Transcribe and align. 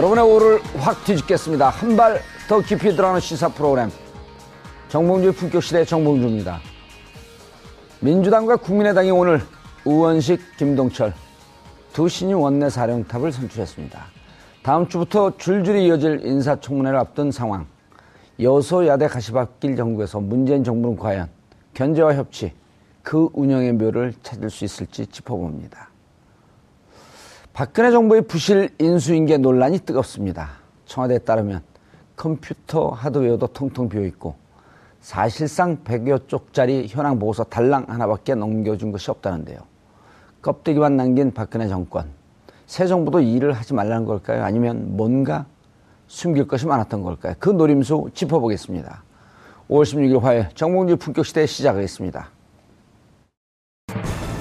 여러분의 0.00 0.24
오를 0.24 0.60
확 0.78 1.04
뒤집겠습니다. 1.04 1.68
한 1.68 1.94
발 1.94 2.22
더 2.48 2.58
깊이 2.60 2.96
들어가는 2.96 3.20
시사 3.20 3.48
프로그램. 3.48 3.90
정봉주의 4.88 5.34
품격시대 5.34 5.84
정봉주입니다. 5.84 6.58
민주당과 8.00 8.56
국민의당이 8.56 9.10
오늘 9.10 9.42
우원식, 9.84 10.56
김동철 10.56 11.12
두 11.92 12.08
신임 12.08 12.40
원내 12.40 12.70
사령탑을 12.70 13.30
선출했습니다. 13.30 14.00
다음 14.62 14.88
주부터 14.88 15.36
줄줄이 15.36 15.84
이어질 15.86 16.22
인사청문회를 16.24 16.98
앞둔 16.98 17.30
상황. 17.30 17.66
여소야대 18.40 19.06
가시밭길 19.06 19.76
정국에서 19.76 20.18
문재인 20.18 20.64
정부는 20.64 20.96
과연 20.96 21.28
견제와 21.74 22.14
협치, 22.14 22.54
그 23.02 23.28
운영의 23.34 23.74
묘를 23.74 24.14
찾을 24.22 24.48
수 24.48 24.64
있을지 24.64 25.06
짚어봅니다. 25.06 25.89
박근혜 27.60 27.90
정부의 27.90 28.22
부실 28.22 28.70
인수인계 28.78 29.36
논란이 29.36 29.80
뜨겁습니다. 29.80 30.52
청와대에 30.86 31.18
따르면 31.18 31.60
컴퓨터 32.16 32.88
하드웨어도 32.88 33.48
텅텅 33.48 33.90
비어 33.90 34.00
있고 34.06 34.36
사실상 35.02 35.84
100여 35.84 36.26
쪽짜리 36.26 36.86
현황 36.88 37.18
보고서 37.18 37.44
달랑 37.44 37.84
하나밖에 37.86 38.34
넘겨준 38.34 38.92
것이 38.92 39.10
없다는데요. 39.10 39.58
껍데기만 40.40 40.96
남긴 40.96 41.34
박근혜 41.34 41.68
정권. 41.68 42.06
새 42.64 42.86
정부도 42.86 43.20
일을 43.20 43.52
하지 43.52 43.74
말라는 43.74 44.06
걸까요? 44.06 44.42
아니면 44.42 44.96
뭔가 44.96 45.44
숨길 46.06 46.48
것이 46.48 46.66
많았던 46.66 47.02
걸까요? 47.02 47.34
그 47.38 47.50
노림수 47.50 48.08
짚어보겠습니다. 48.14 49.02
5월 49.68 49.82
16일 49.82 50.18
화요일 50.22 50.48
정봉주 50.54 50.96
품격시대 50.96 51.44
시작하겠습니다. 51.44 52.30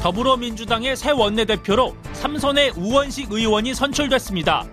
더불어민주당의 0.02 0.96
새 0.96 1.12
원내대표로 1.12 1.96
삼선의 2.14 2.72
우원식 2.78 3.32
의원이 3.32 3.74
선출됐습니다. 3.74 4.66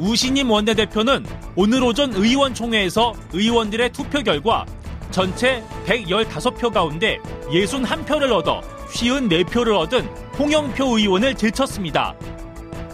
우신임 0.00 0.50
원내대표는 0.50 1.24
오늘 1.54 1.82
오전 1.82 2.12
의원총회에서 2.12 3.14
의원들의 3.32 3.92
투표 3.92 4.22
결과 4.22 4.66
전체 5.10 5.62
115표 5.86 6.72
가운데 6.72 7.18
61표를 7.46 8.32
얻어 8.32 8.60
54표를 8.88 9.76
얻은 9.78 10.04
홍영표 10.38 10.98
의원을 10.98 11.34
제쳤습니다. 11.34 12.14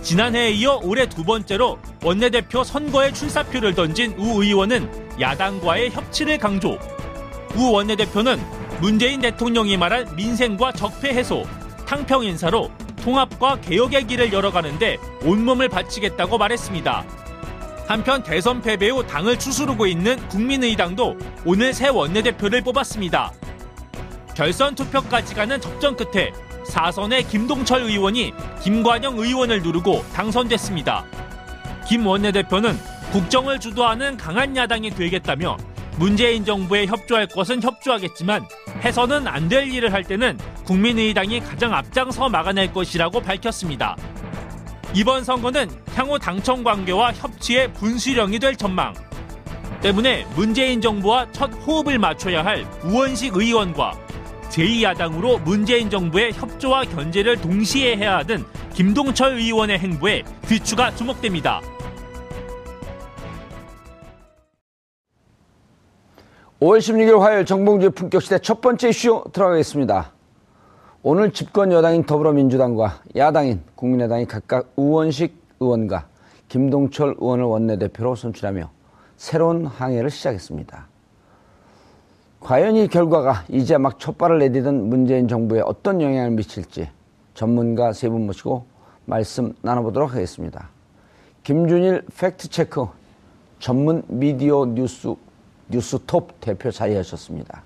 지난해에 0.02 0.50
이어 0.50 0.80
올해 0.82 1.08
두 1.08 1.24
번째로 1.24 1.78
원내대표 2.02 2.62
선거에 2.62 3.12
출사표를 3.12 3.74
던진 3.74 4.14
우 4.18 4.42
의원은 4.42 5.18
야당과의 5.18 5.90
협치를 5.90 6.38
강조. 6.38 6.78
우 7.56 7.70
원내대표는 7.72 8.38
문재인 8.80 9.20
대통령이 9.20 9.76
말한 9.76 10.16
민생과 10.16 10.72
적폐 10.72 11.10
해소, 11.10 11.44
탕평 11.86 12.24
인사로 12.24 12.70
통합과 13.02 13.60
개혁의 13.60 14.06
길을 14.06 14.32
열어가는데 14.32 14.98
온몸을 15.22 15.68
바치겠다고 15.68 16.38
말했습니다. 16.38 17.04
한편 17.86 18.22
대선 18.22 18.62
패배 18.62 18.88
후 18.88 19.06
당을 19.06 19.38
추스르고 19.38 19.86
있는 19.86 20.16
국민의당도 20.28 21.16
오늘 21.44 21.72
새 21.74 21.88
원내대표를 21.88 22.62
뽑았습니다. 22.62 23.32
결선 24.34 24.74
투표까지 24.74 25.34
가는 25.34 25.60
접전 25.60 25.96
끝에 25.96 26.32
사선의 26.66 27.28
김동철 27.28 27.82
의원이 27.82 28.32
김관영 28.62 29.18
의원을 29.18 29.62
누르고 29.62 30.04
당선됐습니다. 30.14 31.04
김 31.86 32.06
원내대표는 32.06 32.76
국정을 33.12 33.60
주도하는 33.60 34.16
강한 34.16 34.56
야당이 34.56 34.90
되겠다며 34.90 35.58
문재인 35.96 36.44
정부에 36.44 36.86
협조할 36.86 37.28
것은 37.28 37.62
협조하겠지만 37.62 38.48
해서는 38.84 39.26
안 39.26 39.48
될 39.48 39.70
일을 39.72 39.92
할 39.92 40.02
때는 40.04 40.38
국민의당이 40.64 41.40
가장 41.40 41.72
앞장서 41.74 42.28
막아낼 42.28 42.72
것이라고 42.72 43.20
밝혔습니다. 43.20 43.96
이번 44.94 45.24
선거는 45.24 45.68
향후 45.94 46.18
당청 46.18 46.62
관계와 46.62 47.12
협치의 47.12 47.72
분수령이 47.74 48.38
될 48.38 48.56
전망. 48.56 48.94
때문에 49.80 50.26
문재인 50.34 50.80
정부와 50.80 51.30
첫 51.32 51.50
호흡을 51.66 51.98
맞춰야 51.98 52.44
할 52.44 52.64
우원식 52.84 53.36
의원과 53.36 53.98
제2야당으로 54.50 55.42
문재인 55.42 55.90
정부의 55.90 56.32
협조와 56.32 56.84
견제를 56.84 57.40
동시에 57.40 57.96
해야 57.96 58.18
하는 58.18 58.44
김동철 58.72 59.38
의원의 59.38 59.78
행보에 59.78 60.22
귀추가 60.48 60.94
주목됩니다. 60.94 61.60
5월 66.64 66.78
16일 66.78 67.18
화요일 67.18 67.44
정봉주의 67.44 67.90
품격시대 67.90 68.38
첫 68.38 68.62
번째 68.62 68.88
이슈 68.88 69.22
들어가겠습니다. 69.34 70.12
오늘 71.02 71.30
집권 71.30 71.70
여당인 71.70 72.04
더불어민주당과 72.04 73.02
야당인 73.16 73.60
국민의당이 73.74 74.24
각각 74.24 74.72
우원식 74.74 75.36
의원과 75.60 76.06
김동철 76.48 77.16
의원을 77.20 77.44
원내대표로 77.44 78.14
선출하며 78.14 78.70
새로운 79.18 79.66
항해를 79.66 80.08
시작했습니다. 80.08 80.88
과연 82.40 82.76
이 82.76 82.88
결과가 82.88 83.44
이제 83.50 83.76
막 83.76 83.98
첫발을 83.98 84.38
내디던 84.38 84.88
문재인 84.88 85.28
정부에 85.28 85.60
어떤 85.60 86.00
영향을 86.00 86.30
미칠지 86.30 86.88
전문가 87.34 87.92
세 87.92 88.08
분 88.08 88.24
모시고 88.24 88.64
말씀 89.04 89.52
나눠보도록 89.60 90.14
하겠습니다. 90.14 90.70
김준일 91.42 92.06
팩트체크 92.18 92.86
전문 93.58 94.02
미디어 94.08 94.64
뉴스 94.64 95.14
뉴스톱 95.78 96.40
대표 96.40 96.70
자리하셨습니다. 96.70 97.62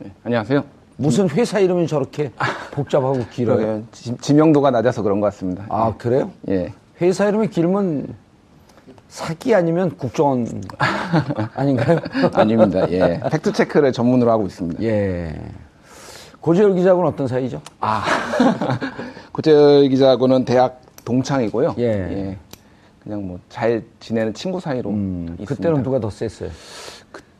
네, 0.00 0.10
안녕하세요. 0.24 0.64
무슨 0.96 1.28
회사 1.30 1.60
이름이 1.60 1.86
저렇게 1.86 2.32
복잡하고 2.72 3.24
길어요? 3.30 3.82
지, 3.92 4.16
지명도가 4.20 4.70
낮아서 4.72 5.02
그런 5.02 5.20
것 5.20 5.26
같습니다. 5.26 5.64
아, 5.68 5.94
그래요? 5.96 6.32
예. 6.48 6.72
회사 7.00 7.28
이름이 7.28 7.48
길면 7.50 8.14
사기 9.08 9.54
아니면 9.54 9.96
국정원 9.96 10.60
아닌가요? 11.54 12.00
아닙니다. 12.34 12.90
예. 12.90 13.20
팩트 13.30 13.52
체크를 13.52 13.92
전문으로 13.92 14.30
하고 14.30 14.46
있습니다. 14.46 14.82
예. 14.82 15.38
고재열 16.40 16.74
기자하고는 16.74 17.08
어떤 17.12 17.28
사이죠? 17.28 17.60
아. 17.80 18.04
고재열 19.32 19.88
기자하고는 19.88 20.44
대학 20.44 20.80
동창이고요. 21.04 21.76
예. 21.78 21.84
예. 21.84 22.36
그냥 23.04 23.24
뭐 23.28 23.38
잘 23.48 23.84
지내는 24.00 24.34
친구 24.34 24.58
사이로 24.58 24.90
음, 24.90 25.26
있습니다. 25.38 25.54
그때는 25.54 25.82
누가 25.84 26.00
더 26.00 26.10
셌어요? 26.10 26.50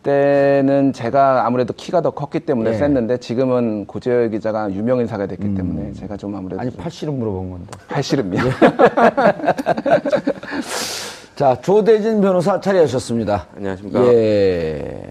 그때는 0.07 0.93
제가 0.93 1.47
아무래도 1.47 1.73
키가 1.75 2.01
더 2.01 2.11
컸기 2.11 2.41
때문에 2.41 2.71
예. 2.71 2.75
셌는데 2.75 3.19
지금은 3.19 3.87
고재열 3.87 4.31
기자가 4.31 4.73
유명 4.73 5.01
인사가 5.01 5.27
됐기 5.27 5.45
음. 5.45 5.57
때문에 5.57 5.93
제가 5.95 6.17
좀 6.17 6.37
아무래도 6.37 6.61
아니 6.61 6.71
팔씨름 6.71 7.19
물어본 7.19 7.51
건데 7.51 7.67
팔씨름이요. 7.89 8.45
예. 8.45 8.51
자 11.35 11.61
조대진 11.61 12.21
변호사 12.21 12.61
자리하셨습니다. 12.61 13.49
안녕하십니까. 13.57 14.07
예. 14.07 15.03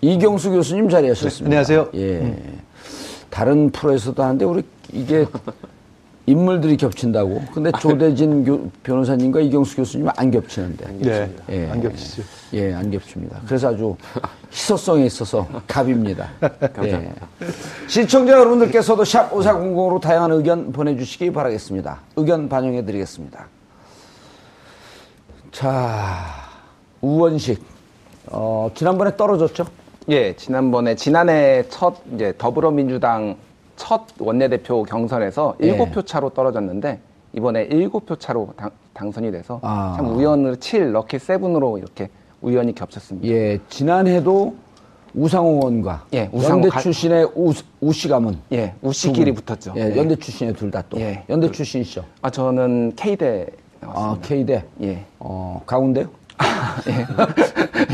이경수 0.00 0.50
교수님 0.50 0.88
자리하셨습니다. 0.88 1.50
네, 1.50 1.56
안녕하세요. 1.58 1.88
예. 1.94 2.20
음. 2.20 2.60
다른 3.28 3.68
프로에서도 3.70 4.22
하는데 4.22 4.46
우리 4.46 4.62
이게 4.92 5.26
인물들이 6.26 6.76
겹친다고. 6.76 7.40
근데 7.54 7.70
조대진 7.78 8.44
교, 8.44 8.68
변호사님과 8.82 9.40
이경수 9.40 9.76
교수님은 9.76 10.12
안 10.16 10.30
겹치는데. 10.32 10.86
네, 10.98 11.30
예, 11.50 11.70
안 11.70 11.80
겹치죠. 11.80 12.22
예, 12.54 12.74
안 12.74 12.90
겹칩니다. 12.90 13.40
그래서 13.46 13.68
아주 13.68 13.96
희소성이 14.50 15.06
있어서 15.06 15.46
갑입니다. 15.68 16.28
감사합니다. 16.40 17.28
예. 17.42 17.46
시청자 17.86 18.32
여러분들께서도 18.32 19.04
샵 19.04 19.30
5400으로 19.30 20.00
다양한 20.00 20.32
의견 20.32 20.72
보내주시기 20.72 21.32
바라겠습니다. 21.32 22.00
의견 22.16 22.48
반영해드리겠습니다. 22.48 23.46
자, 25.52 26.24
우원식. 27.00 27.62
어, 28.26 28.68
지난번에 28.74 29.16
떨어졌죠? 29.16 29.64
예, 30.08 30.34
지난번에, 30.34 30.96
지난해 30.96 31.64
첫 31.68 31.96
이제 32.14 32.34
더불어민주당 32.36 33.36
첫 33.76 34.02
원내대표 34.18 34.82
경선에서 34.82 35.56
예. 35.62 35.66
일곱 35.68 35.92
표 35.92 36.02
차로 36.02 36.30
떨어졌는데 36.30 36.98
이번에 37.34 37.62
일곱 37.70 38.06
표 38.06 38.16
차로 38.16 38.50
당, 38.56 38.70
당선이 38.94 39.30
돼서 39.30 39.60
아. 39.62 39.94
참 39.96 40.16
우연으로 40.16 40.56
7 40.56 40.92
럭키 40.92 41.18
세븐으로 41.18 41.78
이렇게 41.78 42.08
우연히 42.40 42.74
겹쳤습니다. 42.74 43.28
예, 43.28 43.58
지난해도 43.68 44.54
우상호 45.14 45.56
의원과 45.56 46.06
예, 46.14 46.28
우상호 46.32 46.56
연대 46.56 46.68
가- 46.68 46.80
출신의 46.80 47.30
우, 47.34 47.52
우 47.80 47.92
씨 47.92 48.08
가문 48.08 48.38
예, 48.52 48.74
우 48.82 48.92
씨끼리 48.92 49.32
두 49.32 49.42
분. 49.42 49.44
붙었죠. 49.56 49.74
예, 49.76 49.92
예. 49.92 49.96
연대 49.96 50.16
출신의 50.16 50.54
둘 50.54 50.70
다 50.70 50.82
또. 50.88 50.98
예. 51.00 51.24
연대 51.28 51.50
출신이시죠. 51.50 52.04
아 52.22 52.30
저는 52.30 52.92
K대 52.96 53.46
아, 53.82 53.86
나왔습니다. 53.86 54.28
K대. 54.28 54.64
예. 54.82 55.04
어, 55.18 55.62
가운데요? 55.66 56.08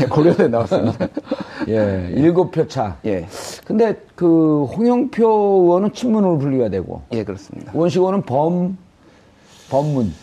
예, 0.01 0.05
고려대 0.05 0.47
나왔습니다. 0.47 1.07
예, 1.69 2.09
일곱 2.15 2.51
표 2.51 2.67
차. 2.67 2.97
예, 3.05 3.25
근데 3.65 3.95
그 4.15 4.65
홍영표 4.65 5.25
의원은 5.63 5.93
친문으로 5.93 6.37
분류가 6.37 6.69
되고 6.69 7.01
예 7.11 7.23
그렇습니다. 7.23 7.71
우원식 7.73 7.99
의원은 7.99 8.23
범 8.23 8.77
범문. 9.69 10.13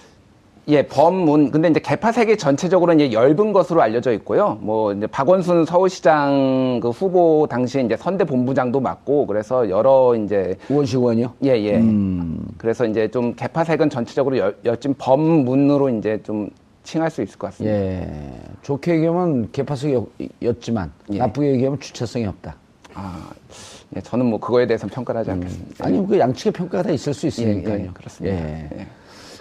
예, 0.69 0.83
범문. 0.83 1.51
근데 1.51 1.69
이제 1.69 1.81
개파 1.81 2.13
세계 2.13 2.37
전체적으로 2.37 2.93
이제 2.93 3.13
엷은 3.13 3.53
것으로 3.53 3.83
알려져 3.83 4.13
있고요. 4.13 4.59
뭐 4.61 4.93
이제 4.93 5.07
박원순 5.09 5.65
서울시장 5.65 6.79
그 6.81 6.91
후보 6.91 7.49
당시에 7.51 7.83
이제 7.83 7.97
선대 7.97 8.25
본부장도 8.25 8.79
맡고 8.79 9.27
그래서 9.27 9.69
여러 9.69 10.15
이제 10.15 10.57
우원식 10.69 10.99
의원이요? 10.99 11.33
예, 11.45 11.61
예. 11.61 11.79
음. 11.79 12.47
그래서 12.57 12.87
이제 12.87 13.09
좀 13.09 13.35
개파 13.35 13.65
색은 13.65 13.91
전체적으로 13.91 14.39
여, 14.39 14.53
여진 14.65 14.95
범문으로 14.97 15.89
이제 15.89 16.21
좀 16.23 16.51
칭할 16.91 17.09
수 17.09 17.23
있을 17.23 17.39
것 17.39 17.49
같습니다. 17.49 17.77
예. 17.77 18.41
좋게 18.63 18.97
얘기하면 18.97 19.53
개파석이었지만 19.53 20.93
예. 21.13 21.19
나쁘게 21.19 21.53
얘기하면 21.53 21.79
주체성이 21.79 22.27
없다. 22.27 22.57
아, 22.95 23.31
예, 23.95 24.01
저는 24.01 24.27
뭐 24.27 24.41
그거에 24.41 24.67
대해서 24.67 24.89
는 24.89 24.95
평가를 24.95 25.21
하지 25.21 25.31
않겠습니다. 25.31 25.87
아니 25.87 26.05
그 26.05 26.19
양측의 26.19 26.53
평가가 26.53 26.83
다 26.83 26.91
있을 26.91 27.15
수 27.15 27.29
있으니까요. 27.29 27.79
예, 27.79 27.85
예, 27.85 27.91
그렇습니다. 27.95 28.37
예. 28.37 28.69
예. 28.75 28.87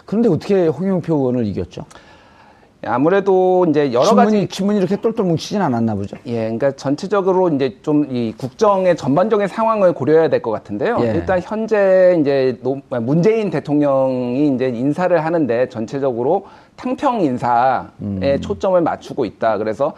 그런데 0.06 0.30
어떻게 0.30 0.68
홍영표 0.68 1.16
의원을 1.16 1.48
이겼죠? 1.48 1.86
아무래도 2.86 3.66
이제 3.70 3.92
여러 3.92 4.06
친문이, 4.06 4.26
가지 4.26 4.48
친문이 4.48 4.78
이렇게 4.80 4.96
똘똘 4.96 5.26
뭉치진 5.26 5.62
않았나 5.62 5.96
보죠. 5.96 6.16
예, 6.26 6.44
그러니까 6.44 6.72
전체적으로 6.72 7.50
이제 7.50 7.78
좀 7.81 8.00
이 8.10 8.34
국정의 8.38 8.96
전반적인 8.96 9.48
상황을 9.48 9.94
고려해야 9.94 10.30
될 10.30 10.42
것 10.42 10.52
같은데요. 10.52 10.98
예. 11.02 11.08
일단 11.16 11.42
현재 11.44 12.18
이제 12.22 12.58
노- 12.64 12.80
문재인 13.02 13.50
대통령이 13.50 14.48
이제 14.56 14.70
인사를 14.70 15.24
하는데 15.26 15.68
전체적으로 15.70 16.46
탕평 16.78 17.20
인사에 17.22 17.81
음. 18.02 18.38
초점을 18.42 18.80
맞추고 18.82 19.25
있다. 19.25 19.58
그래서 19.58 19.94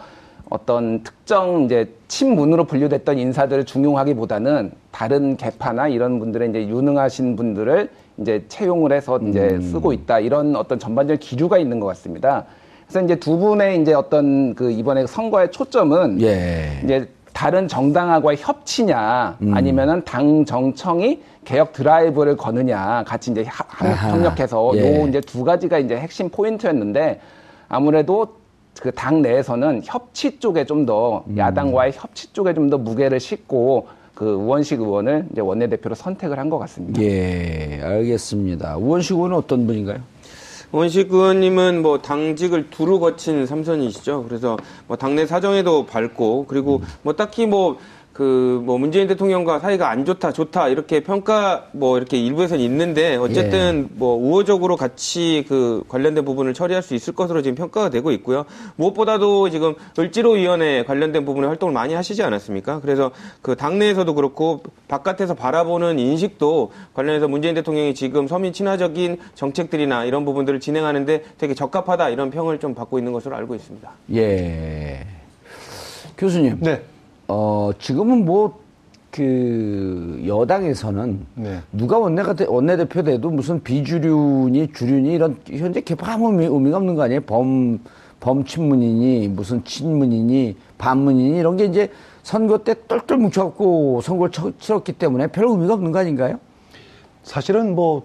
어떤 0.50 1.02
특정 1.04 1.62
이제 1.62 1.88
친문으로 2.08 2.64
분류됐던 2.64 3.16
인사들을 3.18 3.64
중용하기보다는 3.64 4.72
다른 4.90 5.36
개파나 5.36 5.86
이런 5.88 6.18
분들의 6.18 6.50
이제 6.50 6.66
유능하신 6.66 7.36
분들을 7.36 7.88
이제 8.18 8.44
채용을 8.48 8.92
해서 8.92 9.18
이제 9.20 9.50
음. 9.52 9.62
쓰고 9.62 9.92
있다. 9.92 10.18
이런 10.18 10.56
어떤 10.56 10.78
전반적인 10.80 11.20
기류가 11.20 11.56
있는 11.58 11.78
것 11.80 11.86
같습니다. 11.86 12.44
그래서 12.92 13.06
이제 13.06 13.14
두 13.16 13.38
분의 13.38 13.80
이제 13.80 13.94
어떤 13.94 14.54
그 14.54 14.70
이번에 14.70 15.06
선거의 15.06 15.50
초점은 15.50 16.20
예. 16.20 16.78
이제 16.84 17.08
다른 17.32 17.66
정당하고의 17.66 18.36
협치냐 18.38 19.38
아니면은 19.50 20.04
당 20.04 20.44
정청이 20.44 21.22
개혁 21.46 21.72
드라이브를 21.72 22.36
거느냐 22.36 23.02
같이 23.06 23.30
이제 23.30 23.44
합-. 23.48 23.66
협력해서 23.80 24.72
예. 24.74 25.00
요 25.00 25.08
이제 25.08 25.20
두 25.22 25.42
가지가 25.42 25.78
이제 25.78 25.96
핵심 25.96 26.28
포인트였는데 26.28 27.18
아무래도 27.68 28.36
그 28.80 28.90
당 28.92 29.22
내에서는 29.22 29.82
협치 29.84 30.38
쪽에 30.38 30.64
좀더 30.66 31.24
야당과의 31.36 31.92
협치 31.94 32.30
쪽에 32.34 32.52
좀 32.52 32.68
더 32.68 32.76
무게를 32.78 33.20
싣고 33.20 33.86
그 34.14 34.34
우원식 34.34 34.80
의원을 34.80 35.26
이제 35.32 35.40
원내대표로 35.40 35.94
선택을 35.94 36.38
한 36.38 36.50
것 36.50 36.58
같습니다. 36.58 37.00
예, 37.02 37.80
알겠습니다. 37.82 38.76
우원식 38.76 39.12
의원은 39.16 39.36
어떤 39.36 39.66
분인가요? 39.66 39.98
원식 40.72 41.12
의원님은 41.12 41.82
뭐 41.82 41.98
당직을 42.00 42.70
두루 42.70 42.98
거친 42.98 43.46
삼선이시죠. 43.46 44.24
그래서 44.26 44.56
뭐 44.86 44.96
당내 44.96 45.26
사정에도 45.26 45.84
밝고 45.84 46.46
그리고 46.48 46.80
뭐 47.02 47.12
딱히 47.12 47.46
뭐 47.46 47.78
그 48.12 48.52
뭐 48.62 48.78
문재인 48.78 49.08
대통령과 49.08 49.58
사이가 49.58 49.90
안 49.90 50.04
좋다 50.04 50.32
좋다 50.32 50.68
이렇게 50.68 51.00
평가 51.00 51.66
뭐 51.72 51.96
이렇게 51.96 52.18
일부에서는 52.18 52.62
있는데 52.64 53.16
어쨌든 53.16 53.88
뭐 53.94 54.16
우호적으로 54.16 54.76
같이 54.76 55.44
그 55.48 55.82
관련된 55.88 56.24
부분을 56.24 56.54
처리할 56.54 56.82
수 56.82 56.94
있을 56.94 57.14
것으로 57.14 57.42
지금 57.42 57.56
평가가 57.56 57.90
되고 57.90 58.10
있고요. 58.12 58.44
무엇보다도 58.76 59.50
지금 59.50 59.74
을지로 59.98 60.32
위원회 60.32 60.84
관련된 60.84 61.24
부분에 61.24 61.46
활동을 61.46 61.74
많이 61.74 61.94
하시지 61.94 62.22
않았습니까? 62.22 62.80
그래서 62.80 63.10
그 63.42 63.56
당내에서도 63.56 64.14
그렇고 64.14 64.62
바깥에서 64.88 65.34
바라보는 65.34 65.98
인식도 65.98 66.72
관련해서 66.94 67.28
문재인 67.28 67.54
대통령이 67.54 67.94
지금 67.94 68.28
서민 68.28 68.52
친화적인 68.52 69.18
정책들이나 69.34 70.04
이런 70.04 70.24
부분들을 70.24 70.60
진행하는데 70.60 71.24
되게 71.38 71.54
적합하다 71.54 72.10
이런 72.10 72.30
평을 72.30 72.60
좀 72.60 72.74
받고 72.74 72.98
있는 72.98 73.12
것으로 73.12 73.36
알고 73.36 73.54
있습니다. 73.54 73.90
예. 74.14 75.06
교수님. 76.16 76.58
네. 76.60 76.82
어, 77.34 77.70
지금은 77.78 78.26
뭐, 78.26 78.60
그, 79.10 80.22
여당에서는 80.26 81.26
네. 81.36 81.60
누가 81.72 81.98
원내가, 81.98 82.34
돼- 82.34 82.44
원내대표 82.46 83.02
돼도 83.02 83.30
무슨 83.30 83.62
비주류니 83.62 84.72
주류니 84.74 85.12
이런 85.14 85.36
현재 85.48 85.80
개파 85.80 86.12
아무 86.12 86.28
의미, 86.30 86.44
의미가 86.44 86.76
없는 86.76 86.94
거 86.94 87.02
아니에요? 87.02 87.22
범, 87.22 87.78
범친문이니 88.20 89.28
무슨 89.28 89.64
친문이니 89.64 90.56
반문이니 90.76 91.38
이런 91.38 91.56
게 91.56 91.64
이제 91.64 91.90
선거 92.22 92.58
때 92.58 92.74
똘똘 92.86 93.16
뭉쳐갖고 93.16 94.02
선거를 94.02 94.30
쳐- 94.30 94.52
치렀기 94.58 94.92
때문에 94.92 95.28
별 95.28 95.46
의미가 95.46 95.72
없는 95.74 95.90
거 95.90 96.00
아닌가요? 96.00 96.38
사실은 97.22 97.74
뭐 97.74 98.04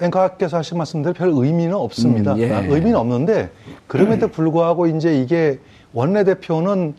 앵커께서 0.00 0.56
하신 0.56 0.76
말씀대로 0.78 1.12
별 1.14 1.28
의미는 1.32 1.74
없습니다. 1.74 2.32
음, 2.34 2.38
예. 2.40 2.52
아, 2.52 2.58
의미는 2.60 2.96
없는데 2.96 3.50
그럼에도 3.86 4.26
불구하고 4.28 4.86
이제 4.88 5.20
이게 5.20 5.58
원내대표는 5.92 6.94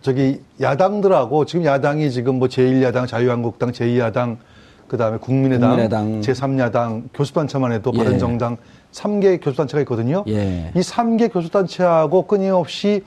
저기 0.00 0.40
야당들하고 0.60 1.44
지금 1.44 1.64
야당이 1.64 2.10
지금 2.10 2.38
뭐 2.38 2.48
제1야당, 2.48 3.06
자유한국당, 3.06 3.72
제2야당, 3.72 4.36
그 4.86 4.96
다음에 4.96 5.18
국민의당, 5.18 5.70
국민의당. 5.70 6.20
제3야당, 6.20 7.08
교수단체만 7.12 7.72
해도 7.72 7.92
예. 7.94 7.98
바른정당 7.98 8.56
3개 8.92 9.42
교수단체가 9.42 9.80
있거든요. 9.82 10.24
예. 10.28 10.72
이 10.74 10.80
3개 10.80 11.32
교수단체하고 11.32 12.26
끊임없이 12.26 13.04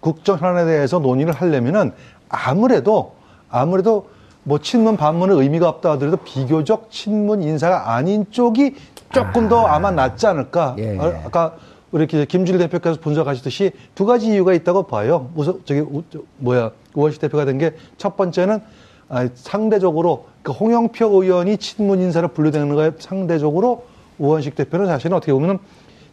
국정 0.00 0.38
현안에 0.38 0.64
대해서 0.64 1.00
논의를 1.00 1.34
하려면은 1.34 1.92
아무래도 2.28 3.14
아무래도 3.50 4.08
뭐 4.44 4.58
친문 4.58 4.96
반문의 4.96 5.36
의미가 5.36 5.68
없다 5.68 5.92
하더라도 5.92 6.16
비교적 6.18 6.90
친문 6.90 7.42
인사가 7.42 7.94
아닌 7.94 8.24
쪽이 8.30 8.76
조금 9.12 9.48
더 9.48 9.66
아마 9.66 9.90
낫지 9.90 10.26
않을까. 10.26 10.76
예. 10.78 10.96
어, 10.96 11.20
아까 11.26 11.56
이렇게 11.92 12.24
김준일 12.26 12.58
대표께서 12.60 13.00
분석하시듯이 13.00 13.72
두 13.94 14.04
가지 14.04 14.26
이유가 14.28 14.52
있다고 14.52 14.84
봐요. 14.84 15.30
우선 15.34 15.60
저기 15.64 15.80
우- 15.80 16.02
저, 16.10 16.20
뭐야 16.38 16.70
우원식 16.94 17.20
대표가 17.20 17.44
된 17.44 17.58
게 17.58 17.72
첫 17.96 18.16
번째는 18.16 18.60
아, 19.08 19.26
상대적으로 19.34 20.26
그 20.42 20.52
홍영표 20.52 21.22
의원이 21.22 21.56
친문 21.56 22.00
인사를 22.00 22.28
분류되는 22.28 22.74
거에 22.74 22.92
상대적으로 22.98 23.84
우원식 24.18 24.54
대표는 24.54 24.86
사실은 24.86 25.16
어떻게 25.16 25.32
보면은 25.32 25.58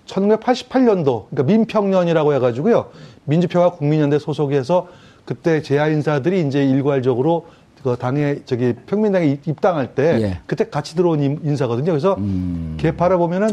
1988년도 0.06 1.26
그러니까 1.30 1.44
민평년이라고 1.44 2.34
해가지고요 2.36 2.86
민주평화 3.26 3.72
국민연대 3.72 4.20
소속에서 4.20 4.88
그때 5.26 5.62
재하 5.62 5.88
인사들이 5.88 6.46
이제 6.48 6.64
일괄적으로 6.64 7.48
그 7.84 7.98
당에 7.98 8.38
저기 8.46 8.74
평민당에 8.86 9.28
입- 9.28 9.48
입당할 9.48 9.94
때 9.94 10.20
예. 10.22 10.40
그때 10.46 10.70
같이 10.70 10.96
들어온 10.96 11.22
인- 11.22 11.40
인사거든요. 11.44 11.92
그래서 11.92 12.18
개파를 12.78 13.18
보면은 13.18 13.50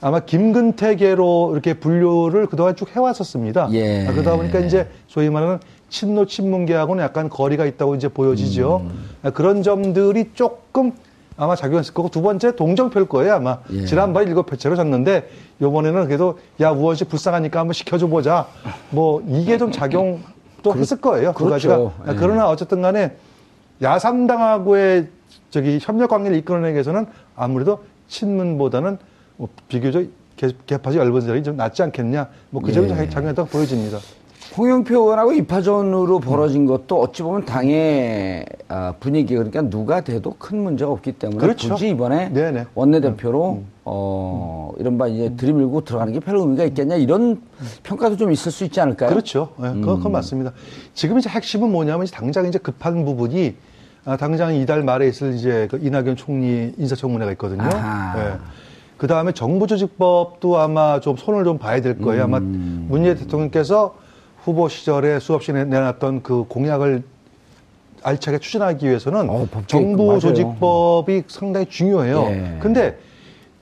아마 0.00 0.20
김근태계로 0.20 1.50
이렇게 1.52 1.74
분류를 1.74 2.46
그동안 2.46 2.74
쭉 2.74 2.88
해왔었습니다. 2.94 3.68
예. 3.72 4.06
아, 4.06 4.12
그러다 4.12 4.36
보니까 4.36 4.60
이제 4.60 4.88
소위 5.08 5.28
말하는 5.28 5.58
친노 5.90 6.26
친문계하고는 6.26 7.02
약간 7.04 7.28
거리가 7.28 7.66
있다고 7.66 7.96
이제 7.96 8.08
보여지죠. 8.08 8.82
음. 8.84 9.04
아, 9.22 9.30
그런 9.30 9.62
점들이 9.62 10.30
조금 10.34 10.92
아마 11.36 11.54
작용했을 11.56 11.94
거고 11.94 12.10
두 12.10 12.20
번째 12.22 12.54
동정표일 12.54 13.08
거예요 13.08 13.34
아마 13.34 13.58
예. 13.72 13.86
지난번에 13.86 14.26
일곱 14.26 14.44
표째로 14.44 14.76
졌는데 14.76 15.28
요번에는 15.62 16.06
그래도 16.06 16.38
야 16.60 16.70
우원씨 16.70 17.04
불쌍하니까 17.04 17.60
한번 17.60 17.72
시켜줘 17.72 18.08
보자 18.08 18.46
뭐 18.90 19.22
이게 19.26 19.56
좀 19.56 19.72
작용 19.72 20.20
또 20.62 20.74
했을 20.74 21.00
거예요 21.00 21.32
두 21.32 21.44
그렇죠. 21.46 21.50
가지가 21.50 21.74
아, 22.10 22.12
예. 22.12 22.16
그러나 22.18 22.50
어쨌든 22.50 22.82
간에 22.82 23.16
야삼당하고의 23.80 25.08
저기 25.50 25.78
협력 25.80 26.10
관계를 26.10 26.36
이끌어내기 26.36 26.74
위해서는 26.74 27.06
아무래도 27.34 27.84
친문보다는 28.08 28.98
뭐 29.40 29.48
비교적 29.68 30.04
개- 30.36 30.52
개파적 30.66 31.00
얇은 31.00 31.20
세력이 31.22 31.42
좀 31.42 31.56
낫지 31.56 31.82
않겠냐 31.82 32.28
뭐 32.50 32.62
그 32.62 32.72
점이 32.72 32.90
예. 32.90 33.08
작용했다고 33.08 33.48
보여집니다. 33.48 33.98
홍영표 34.56 34.94
의원하고 34.94 35.32
이파전으로 35.32 36.18
벌어진 36.18 36.66
것도 36.66 37.00
어찌 37.00 37.22
보면 37.22 37.44
당의 37.46 38.44
아, 38.68 38.92
분위기 38.98 39.34
그러니까 39.36 39.62
누가 39.62 40.00
돼도 40.02 40.34
큰 40.38 40.58
문제가 40.62 40.90
없기 40.90 41.12
때문에 41.12 41.38
그렇죠. 41.40 41.68
굳이 41.70 41.88
이번에 41.90 42.30
네네. 42.30 42.66
원내대표로 42.74 43.62
어 43.84 44.72
이른바 44.78 45.06
이제 45.06 45.32
들이밀고 45.36 45.84
들어가는 45.84 46.12
게별 46.12 46.36
의미가 46.36 46.64
있겠냐 46.64 46.96
이런 46.96 47.40
평가도 47.84 48.16
좀 48.16 48.32
있을 48.32 48.50
수 48.52 48.64
있지 48.64 48.80
않을까요? 48.80 49.08
그렇죠. 49.08 49.50
예, 49.60 49.68
그거, 49.80 49.96
그건 49.96 50.12
맞습니다. 50.12 50.52
지금 50.94 51.18
이제 51.18 51.30
핵심은 51.30 51.70
뭐냐면 51.70 52.04
이제 52.04 52.14
당장 52.14 52.46
이제 52.46 52.58
급한 52.58 53.04
부분이 53.04 53.54
아, 54.04 54.16
당장 54.16 54.54
이달 54.54 54.82
말에 54.82 55.06
있을 55.08 55.34
이제 55.34 55.68
그 55.70 55.78
이낙연 55.80 56.16
총리 56.16 56.72
인사청문회가 56.76 57.30
있거든요. 57.32 57.62
아하. 57.62 58.38
예. 59.00 59.06
그 59.06 59.06
다음에 59.06 59.32
정부조직법도 59.32 60.58
아마 60.58 61.00
좀 61.00 61.16
손을 61.16 61.44
좀 61.44 61.56
봐야 61.58 61.80
될 61.80 61.98
거예요. 61.98 62.24
아마 62.24 62.36
음. 62.38 62.86
문재인 62.90 63.16
대통령께서 63.16 63.94
후보 64.44 64.68
시절에 64.68 65.18
수없이 65.20 65.52
내- 65.52 65.64
내놨던 65.64 66.22
그 66.22 66.44
공약을 66.48 67.02
알차게 68.02 68.38
추진하기 68.38 68.86
위해서는 68.86 69.28
어, 69.30 69.46
정부조직법이 69.66 71.24
상당히 71.28 71.66
중요해요. 71.66 72.24
예. 72.30 72.58
근데 72.60 72.98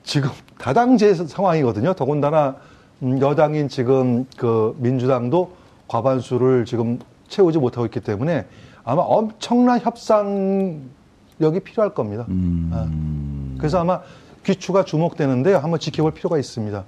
지금 0.03 0.29
다당제 0.57 1.13
상황이거든요. 1.13 1.93
더군다나 1.93 2.55
음, 3.01 3.19
여당인 3.21 3.69
지금 3.69 4.25
그 4.37 4.75
민주당도 4.79 5.51
과반수를 5.87 6.65
지금 6.65 6.99
채우지 7.29 7.59
못하고 7.59 7.85
있기 7.85 7.99
때문에 8.01 8.45
아마 8.83 9.01
엄청난 9.03 9.79
협상력이 9.79 11.59
필요할 11.63 11.93
겁니다. 11.93 12.25
음. 12.29 12.71
아. 12.73 13.57
그래서 13.57 13.79
아마 13.79 14.01
귀추가 14.49 14.83
주목되는데 14.83 15.53
한번 15.53 15.79
지켜볼 15.79 16.13
필요가 16.13 16.39
있습니다. 16.39 16.83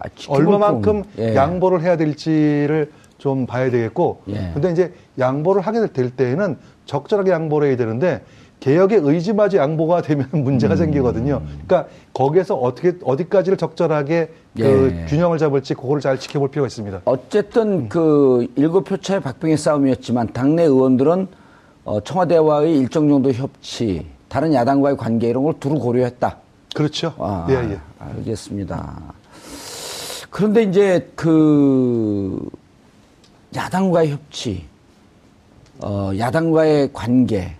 아, 0.00 0.08
지켜볼 0.16 0.40
얼마만큼 0.46 1.02
건- 1.02 1.04
예. 1.18 1.34
양보를 1.36 1.82
해야 1.82 1.96
될지를 1.96 2.90
좀 3.18 3.46
봐야 3.46 3.70
되겠고, 3.70 4.22
예. 4.30 4.50
근데 4.52 4.72
이제 4.72 4.92
양보를 5.18 5.62
하게 5.62 5.86
될 5.92 6.10
때에는 6.10 6.56
적절하게 6.86 7.30
양보를 7.30 7.68
해야 7.68 7.76
되는데 7.76 8.22
개혁의 8.60 9.00
의지마저 9.04 9.58
양보가 9.58 10.02
되면 10.02 10.26
문제가 10.32 10.74
음. 10.74 10.76
생기거든요. 10.78 11.42
그러니까 11.66 11.86
거기에서 12.12 12.56
어떻게 12.56 12.94
어디까지를 13.04 13.56
적절하게 13.58 14.32
그 14.56 14.90
예. 14.92 15.06
균형을 15.06 15.38
잡을지 15.38 15.74
그거를 15.74 16.00
잘 16.00 16.18
지켜볼 16.18 16.50
필요가 16.50 16.66
있습니다. 16.66 17.02
어쨌든 17.04 17.88
그 17.88 18.48
일곱 18.56 18.82
표차의 18.84 19.20
박빙의 19.20 19.56
싸움이었지만 19.56 20.32
당내 20.32 20.64
의원들은 20.64 21.28
어, 21.84 22.00
청와대와의 22.00 22.76
일정 22.76 23.08
정도 23.08 23.30
협치, 23.32 24.04
다른 24.28 24.52
야당과의 24.52 24.96
관계 24.96 25.28
이런 25.28 25.44
걸 25.44 25.54
두루 25.60 25.78
고려했다. 25.78 26.36
그렇죠. 26.74 27.14
아, 27.18 27.46
예, 27.50 27.54
예. 27.54 27.80
알겠습니다. 27.98 29.14
그런데 30.30 30.62
이제 30.64 31.10
그 31.16 32.38
야당과의 33.54 34.10
협치, 34.10 34.64
어, 35.82 36.10
야당과의 36.16 36.90
관계, 36.92 37.56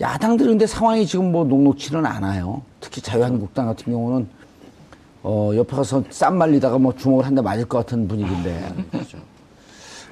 야당들은 0.00 0.52
근데 0.52 0.66
상황이 0.66 1.04
지금 1.06 1.32
뭐 1.32 1.44
녹록치는 1.44 2.06
않아요. 2.06 2.62
특히 2.80 3.00
자유한국당 3.02 3.66
같은 3.66 3.92
경우는 3.92 4.28
어, 5.24 5.50
옆에 5.56 5.76
가서 5.76 6.04
쌈 6.10 6.38
말리다가 6.38 6.78
뭐 6.78 6.94
주먹을 6.94 7.26
한 7.26 7.34
대 7.34 7.42
맞을 7.42 7.64
것 7.64 7.78
같은 7.78 8.06
분위기인데. 8.06 8.72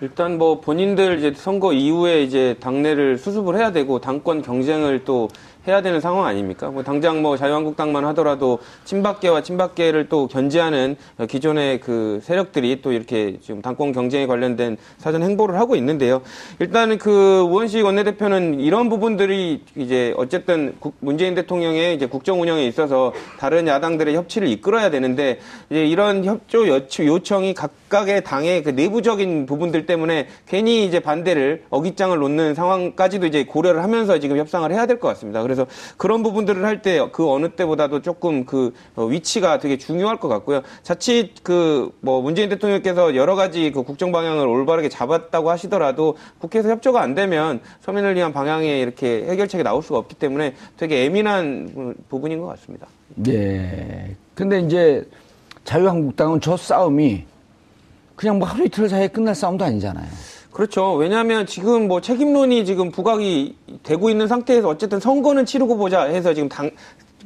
일단 0.03 0.37
뭐 0.37 0.61
본인들 0.61 1.19
이제 1.19 1.33
선거 1.35 1.73
이후에 1.73 2.23
이제 2.23 2.57
당내를 2.61 3.17
수습을 3.17 3.57
해야 3.57 3.73
되고 3.73 3.99
당권 4.01 4.43
경쟁을 4.43 5.05
또 5.05 5.29
해야 5.69 5.83
되는 5.83 6.01
상황 6.01 6.27
아닙니까? 6.27 6.71
뭐 6.71 6.83
당장 6.83 7.23
뭐 7.23 7.37
자유한국당만 7.37 8.05
하더라도 8.07 8.59
친박계와 8.85 9.43
친박계를 9.43 10.09
또 10.09 10.29
견제하는 10.29 10.97
기존의 11.29 11.81
그 11.81 12.21
세력들이 12.23 12.83
또 12.83 12.93
이렇게 12.93 13.39
지금 13.43 13.63
당권 13.63 13.93
경쟁에 13.93 14.27
관련된 14.27 14.77
사전 14.99 15.23
행보를 15.23 15.59
하고 15.59 15.75
있는데요. 15.77 16.23
일단은 16.61 16.99
그 16.99 17.41
우원식 17.41 17.85
원내대표는 17.85 18.61
이런 18.61 18.89
부분들이 18.89 19.63
이제 19.77 20.15
어쨌든 20.17 20.75
국- 20.79 20.95
문재인 21.01 21.35
대통령의 21.35 21.95
이제 21.95 22.07
국정 22.07 22.41
운영에 22.41 22.65
있어서 22.67 23.13
다른 23.39 23.67
야당들의 23.67 24.15
협치를 24.15 24.49
이끌어야 24.49 24.91
되는데 24.91 25.39
이제 25.71 25.87
이런 25.87 26.25
협조 26.25 26.67
요청이 26.69 27.55
각각의 27.55 28.23
당의 28.25 28.63
그 28.63 28.71
내부적인 28.71 29.47
부분들 29.47 29.87
때문에 29.87 30.29
괜히 30.47 30.85
이제 30.85 31.01
반대를 31.01 31.65
어깃장을 31.71 32.17
놓는 32.19 32.55
상황까지도 32.55 33.27
이제 33.27 33.45
고려를 33.45 33.83
하면서 33.83 34.19
지금 34.19 34.37
협상을 34.39 34.71
해야 34.73 34.87
될 34.87 34.97
것 35.01 35.09
같습니다. 35.09 35.43
그래서 35.43 35.56
그런 35.97 36.23
부분들을 36.23 36.65
할 36.65 36.83
때 36.83 36.99
그 37.13 37.31
어느 37.31 37.49
때보다도 37.51 38.03
조금 38.03 38.45
그 38.45 38.75
어, 38.97 39.05
위치가 39.05 39.59
되게 39.59 39.79
중요할 39.79 40.19
것 40.19 40.29
같고요. 40.29 40.63
자칫 40.83 41.31
그 41.43 41.91
뭐 42.01 42.21
문재인 42.21 42.49
대통령께서 42.51 43.15
여러 43.17 43.35
가지 43.35 43.71
그 43.73 43.83
국정 43.83 44.13
방향을 44.13 44.47
올바르게 44.47 44.89
잡았다고 44.89 45.51
하시더라도 45.51 46.17
국회에서 46.41 46.69
협조가 46.71 47.01
안 47.01 47.15
되면 47.15 47.61
서민을 47.81 48.15
위한 48.17 48.33
방향에 48.33 48.81
이렇게 48.81 49.25
해결책이 49.29 49.63
나올 49.65 49.83
수가 49.83 49.99
없기 50.01 50.17
때문에 50.17 50.55
되게 50.77 51.05
예민한 51.05 51.71
부- 51.73 51.95
부분인 52.09 52.41
것 52.41 52.47
같습니다. 52.49 52.87
네. 53.15 54.15
근데 54.35 54.61
이제 54.61 55.05
자유한국당은 55.65 56.41
저 56.41 56.57
싸움이 56.57 57.25
그냥 58.15 58.39
뭐 58.39 58.49
하루 58.49 58.65
이틀 58.65 58.89
사이에 58.89 59.09
끝날 59.09 59.35
싸움도 59.35 59.65
아니잖아요. 59.65 60.07
그렇죠. 60.57 60.95
왜냐하면 60.95 61.45
지금 61.45 61.87
뭐 61.87 62.01
책임론이 62.01 62.65
지금 62.65 62.91
부각이 62.91 63.55
되고 63.83 64.09
있는 64.09 64.27
상태에서 64.27 64.71
어쨌든 64.71 64.99
선거는 64.99 65.45
치르고 65.45 65.77
보자 65.77 66.05
해서 66.05 66.33
지금 66.33 66.49
당, 66.49 66.71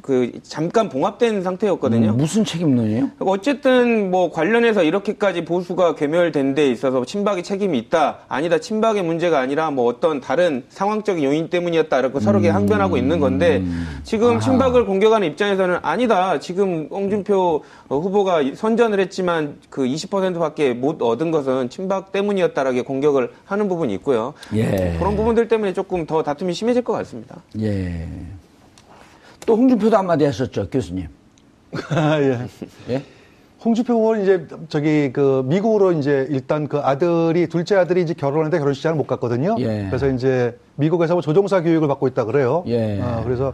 그 0.01 0.31
잠깐 0.43 0.89
봉합된 0.89 1.43
상태였거든요. 1.43 2.11
음, 2.11 2.17
무슨 2.17 2.43
책임론이에요? 2.43 3.11
어쨌든 3.19 4.11
뭐 4.11 4.31
관련해서 4.31 4.83
이렇게까지 4.83 5.45
보수가 5.45 5.95
괴멸된 5.95 6.55
데 6.55 6.69
있어서 6.69 7.05
친박이 7.05 7.43
책임이 7.43 7.77
있다 7.77 8.19
아니다 8.27 8.59
친박의 8.59 9.03
문제가 9.03 9.39
아니라 9.39 9.71
뭐 9.71 9.85
어떤 9.85 10.19
다른 10.19 10.63
상황적인 10.69 11.23
요인 11.23 11.49
때문이었다 11.49 11.99
이렇게 11.99 12.19
서로게 12.19 12.49
항변하고 12.49 12.97
있는 12.97 13.19
건데 13.19 13.63
지금 14.03 14.39
친박을 14.39 14.85
공격하는 14.85 15.27
입장에서는 15.27 15.79
아니다 15.81 16.39
지금 16.39 16.87
홍준표 16.89 17.63
어, 17.87 17.99
후보가 17.99 18.41
선전을 18.55 18.99
했지만 18.99 19.57
그 19.69 19.83
20%밖에 19.83 20.73
못 20.73 21.01
얻은 21.01 21.31
것은 21.31 21.69
친박 21.69 22.11
때문이었다라고 22.11 22.83
공격을 22.83 23.31
하는 23.45 23.67
부분이 23.67 23.93
있고요 23.95 24.33
예. 24.55 24.95
그런 24.97 25.15
부분들 25.15 25.47
때문에 25.47 25.73
조금 25.73 26.05
더 26.05 26.23
다툼이 26.23 26.53
심해질 26.53 26.83
것 26.83 26.93
같습니다. 26.93 27.41
예. 27.59 28.07
또 29.45 29.55
홍준표도 29.55 29.97
한마디 29.97 30.25
하셨죠, 30.25 30.69
교수님. 30.69 31.07
예. 32.21 32.47
예? 32.93 33.03
홍준표 33.63 33.93
후보는 33.93 34.23
이제 34.23 34.47
저기 34.69 35.11
그 35.13 35.43
미국으로 35.45 35.91
이제 35.93 36.25
일단 36.29 36.67
그 36.67 36.79
아들이 36.79 37.47
둘째 37.47 37.75
아들이 37.75 38.01
이제 38.01 38.13
결혼하는데 38.13 38.57
결혼식장을 38.57 38.97
못 38.97 39.05
갔거든요. 39.07 39.55
예. 39.59 39.85
그래서 39.87 40.09
이제 40.09 40.57
미국에서 40.75 41.13
뭐 41.13 41.21
조종사 41.21 41.61
교육을 41.61 41.87
받고 41.87 42.07
있다 42.07 42.25
그래요. 42.25 42.63
예. 42.67 42.99
아, 43.01 43.23
그래서 43.23 43.53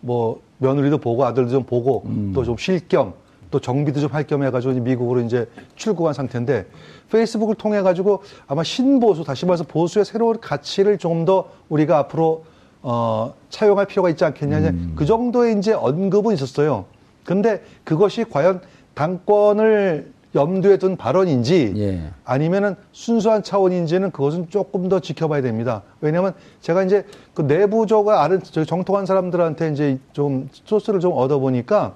뭐 0.00 0.40
며느리도 0.58 0.98
보고 0.98 1.24
아들도 1.24 1.50
좀 1.50 1.64
보고 1.64 2.04
음. 2.06 2.32
또좀 2.34 2.56
쉴 2.56 2.88
겸 2.88 3.12
또 3.50 3.58
정비도 3.60 3.98
좀 4.00 4.10
할 4.12 4.24
겸 4.26 4.42
해가지고 4.44 4.72
이제 4.72 4.80
미국으로 4.80 5.22
이제 5.22 5.48
출국한 5.74 6.12
상태인데 6.12 6.66
페이스북을 7.10 7.54
통해 7.54 7.80
가지고 7.80 8.22
아마 8.46 8.62
신보수 8.62 9.24
다시 9.24 9.46
말해서 9.46 9.64
보수의 9.64 10.04
새로운 10.04 10.38
가치를 10.38 10.98
좀 10.98 11.24
더 11.24 11.48
우리가 11.70 11.96
앞으로 11.98 12.44
어, 12.90 13.34
차용할 13.50 13.84
필요가 13.84 14.08
있지 14.08 14.24
않겠냐 14.24 14.58
음. 14.70 14.94
그 14.96 15.04
정도의 15.04 15.58
이제 15.58 15.74
언급은 15.74 16.32
있었어요. 16.32 16.86
근데 17.22 17.62
그것이 17.84 18.24
과연 18.24 18.62
당권을 18.94 20.10
염두에 20.34 20.78
둔 20.78 20.96
발언인지 20.96 21.74
예. 21.76 22.10
아니면은 22.24 22.76
순수한 22.92 23.42
차원인지는 23.42 24.10
그것은 24.10 24.48
조금 24.48 24.88
더 24.88 25.00
지켜봐야 25.00 25.42
됩니다. 25.42 25.82
왜냐하면 26.00 26.32
제가 26.62 26.82
이제 26.82 27.04
그 27.34 27.42
내부적으로 27.42 28.16
아는 28.16 28.40
정통한 28.42 29.04
사람들한테 29.04 29.70
이제 29.72 29.98
좀 30.14 30.48
소스를 30.64 31.00
좀 31.00 31.12
얻어 31.12 31.38
보니까 31.38 31.94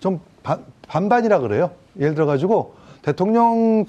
좀 0.00 0.18
반, 0.42 0.64
반반이라 0.88 1.40
그래요. 1.40 1.72
예를 1.98 2.14
들어 2.14 2.24
가지고 2.24 2.72
대통령 3.02 3.84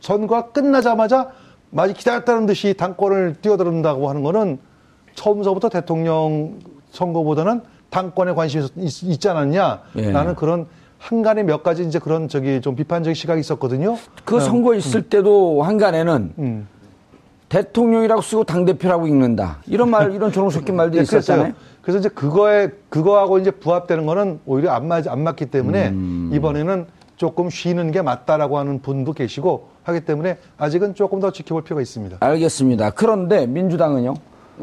선거가 0.00 0.50
끝나자마자 0.50 1.30
마치 1.70 1.94
기다렸다는 1.94 2.46
듯이 2.46 2.74
당권을 2.74 3.36
뛰어들은다고 3.42 4.08
하는 4.08 4.24
거는 4.24 4.71
처음서부터 5.14 5.68
대통령 5.68 6.58
선거보다는 6.90 7.62
당권에 7.90 8.32
관심이 8.32 8.66
있, 8.76 9.02
있지 9.02 9.28
않았냐? 9.28 9.82
예. 9.96 10.12
라는 10.12 10.34
그런 10.34 10.66
한간에 10.98 11.42
몇 11.42 11.62
가지 11.62 11.84
이제 11.84 11.98
그런 11.98 12.28
저기 12.28 12.60
좀 12.60 12.76
비판적인 12.76 13.14
시각이 13.14 13.40
있었거든요. 13.40 13.98
그 14.24 14.40
선거 14.40 14.74
있을 14.74 15.02
때도 15.02 15.62
한간에는 15.62 16.34
음. 16.38 16.68
대통령이라고 17.48 18.22
쓰고 18.22 18.44
당대표라고 18.44 19.06
읽는다. 19.08 19.58
이런 19.66 19.90
말, 19.90 20.12
이런 20.14 20.32
조롱 20.32 20.48
섞인 20.48 20.76
말도 20.76 20.96
네, 20.96 21.02
있었잖아요. 21.02 21.52
그랬어요. 21.52 21.72
그래서 21.82 21.98
이제 21.98 22.08
그거에 22.08 22.70
그거하고 22.88 23.38
이제 23.38 23.50
부합되는 23.50 24.06
거는 24.06 24.40
오히려 24.46 24.70
안 24.70 24.88
맞, 24.88 25.06
안 25.06 25.22
맞기 25.22 25.46
때문에 25.46 25.88
음. 25.88 26.30
이번에는 26.32 26.86
조금 27.16 27.50
쉬는 27.50 27.90
게 27.90 28.00
맞다라고 28.00 28.58
하는 28.58 28.80
분도 28.80 29.12
계시고 29.12 29.68
하기 29.82 30.00
때문에 30.00 30.38
아직은 30.56 30.94
조금 30.94 31.20
더 31.20 31.30
지켜볼 31.30 31.64
필요가 31.64 31.82
있습니다. 31.82 32.18
알겠습니다. 32.20 32.90
그런데 32.90 33.46
민주당은요, 33.46 34.14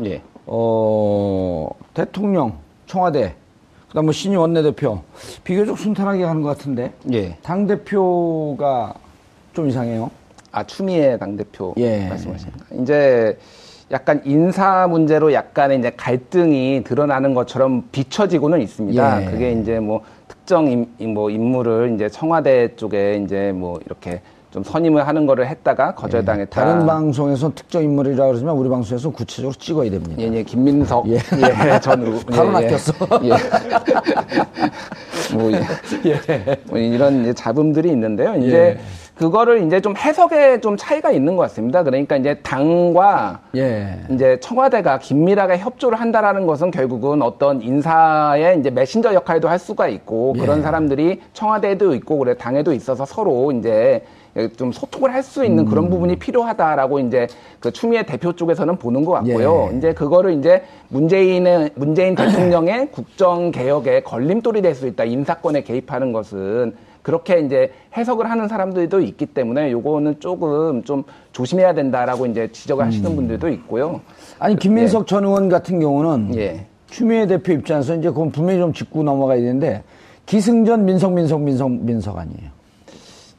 예. 0.06 0.22
어, 0.51 1.70
대통령, 1.94 2.53
청와대, 2.88 3.36
그 3.88 3.94
다음 3.94 4.06
뭐 4.06 4.12
신임 4.12 4.39
원내대표, 4.39 5.01
비교적 5.44 5.77
순탄하게 5.77 6.24
가는 6.24 6.41
것 6.41 6.50
같은데, 6.50 6.91
예. 7.13 7.38
당대표가 7.44 8.96
좀 9.53 9.70
이상해요. 9.70 10.10
아, 10.51 10.63
추미애 10.63 11.18
당대표 11.18 11.75
예. 11.77 12.08
말씀하시는 12.10 12.53
거. 12.53 12.82
이제 12.82 13.38
약간 13.91 14.22
인사 14.25 14.88
문제로 14.88 15.34
약간의 15.34 15.79
이제 15.79 15.91
갈등이 15.96 16.84
드러나는 16.84 17.36
것처럼 17.36 17.84
비춰지고는 17.91 18.62
있습니다. 18.62 19.22
예. 19.22 19.25
그게 19.29 19.51
이제 19.51 19.79
뭐 19.79 20.01
특정 20.27 20.68
인, 20.68 21.13
뭐 21.13 21.29
인물을 21.29 21.94
이제 21.94 22.10
청와대 22.10 22.75
쪽에 22.75 23.22
이제 23.24 23.51
뭐 23.51 23.79
이렇게 23.86 24.22
좀 24.51 24.63
선임을 24.63 25.08
하는 25.08 25.27
거를 25.27 25.48
했다가 25.48 25.94
거절당했다. 25.94 26.50
다른 26.50 26.88
방송에서 26.88 27.51
특정 27.53 27.84
인물이라 27.84 28.25
그러지만 28.25 28.56
우리 28.56 28.68
방송에서 28.68 29.12
구체적으로 29.12 29.53
찍어야 29.53 29.91
됩니다. 29.91 30.15
예, 30.18 30.24
예, 30.34 30.41
김민석 30.44 31.08
예. 31.08 31.20
예, 31.72 31.79
전 31.79 32.01
의- 32.03 32.20
바로 32.25 32.50
예, 32.60 32.63
예. 32.63 32.65
낚였어. 32.65 32.94
예. 33.24 33.29
뭐, 35.36 35.51
예. 35.51 35.62
뭐 36.68 36.79
이런 36.79 37.22
이제 37.22 37.34
잡음들이 37.34 37.89
있는데요. 37.89 38.34
이제 38.38 38.58
예. 38.58 38.79
그거를 39.13 39.68
이제 39.68 39.82
좀 39.82 39.96
해석에 39.98 40.62
좀 40.62 40.77
차이가 40.77 41.12
있는 41.12 41.36
것 41.36 41.44
같습니다. 41.44 41.84
그러니까 41.84 42.15
이제 42.15 42.36
당과 42.41 43.41
예. 43.56 44.00
이제 44.10 44.39
청와대가 44.39 44.98
긴밀하게 44.98 45.60
협조를 45.60 46.00
한다라는 46.00 46.48
것은 46.48 46.72
결국은 46.72 47.22
어떤 47.22 47.62
인사의 47.62 48.60
이제 48.60 48.72
메신저 48.72 49.13
역할도 49.13 49.48
할 49.48 49.60
수가 49.60 49.89
있고 49.89 50.34
예. 50.38 50.39
그런 50.39 50.63
사람들이 50.63 51.22
청와대에도 51.34 51.94
있고 51.96 52.18
그래 52.18 52.36
당에도 52.36 52.74
있어서 52.74 53.06
서로 53.06 53.51
이제 53.51 54.03
좀 54.57 54.71
소통을 54.71 55.13
할 55.13 55.24
수 55.24 55.43
있는 55.43 55.65
음. 55.65 55.69
그런 55.69 55.89
부분이 55.89 56.15
필요하다라고 56.17 57.00
이제 57.00 57.27
그 57.59 57.71
추미애 57.71 58.03
대표 58.03 58.33
쪽에서는 58.33 58.77
보는 58.77 59.03
것 59.05 59.12
같고요. 59.13 59.69
예. 59.74 59.77
이제 59.77 59.93
그거를 59.93 60.33
이제 60.39 60.63
문재인의 60.88 61.71
문재인 61.75 62.15
대통령의 62.15 62.89
국정 62.93 63.51
개혁에 63.51 64.01
걸림돌이 64.03 64.62
될 64.62 64.75
수 64.75 64.88
있다. 64.88 65.03
인사권에 65.03 65.63
개입하는 65.63 66.13
것은 66.13 66.74
그렇게 67.01 67.39
이제 67.39 67.71
해석을 67.98 68.29
하는 68.29 68.48
사람들도 68.48 69.01
있기 69.01 69.25
때문에 69.27 69.71
요거는 69.71 70.19
조금 70.19 70.83
좀 70.83 71.03
조심해야 71.31 71.74
된다라고 71.74 72.25
이제 72.27 72.50
지적을 72.51 72.86
음. 72.86 72.88
하시는 72.88 73.15
분들도 73.15 73.50
있고요. 73.50 74.01
아니 74.38 74.55
김민석 74.55 75.07
전 75.07 75.25
의원 75.25 75.50
같은 75.50 75.79
경우는 75.79 76.36
예. 76.38 76.65
추미애 76.88 77.27
대표 77.27 77.53
입장에서 77.53 77.95
이제 77.95 78.09
그건 78.09 78.31
분명히 78.31 78.59
좀 78.59 78.74
짚고 78.74 79.03
넘어가야 79.03 79.39
되는데 79.39 79.83
기승전 80.27 80.86
민석 80.86 81.13
민석 81.13 81.41
민석 81.41 81.71
민석 81.71 82.17
아니에요. 82.17 82.59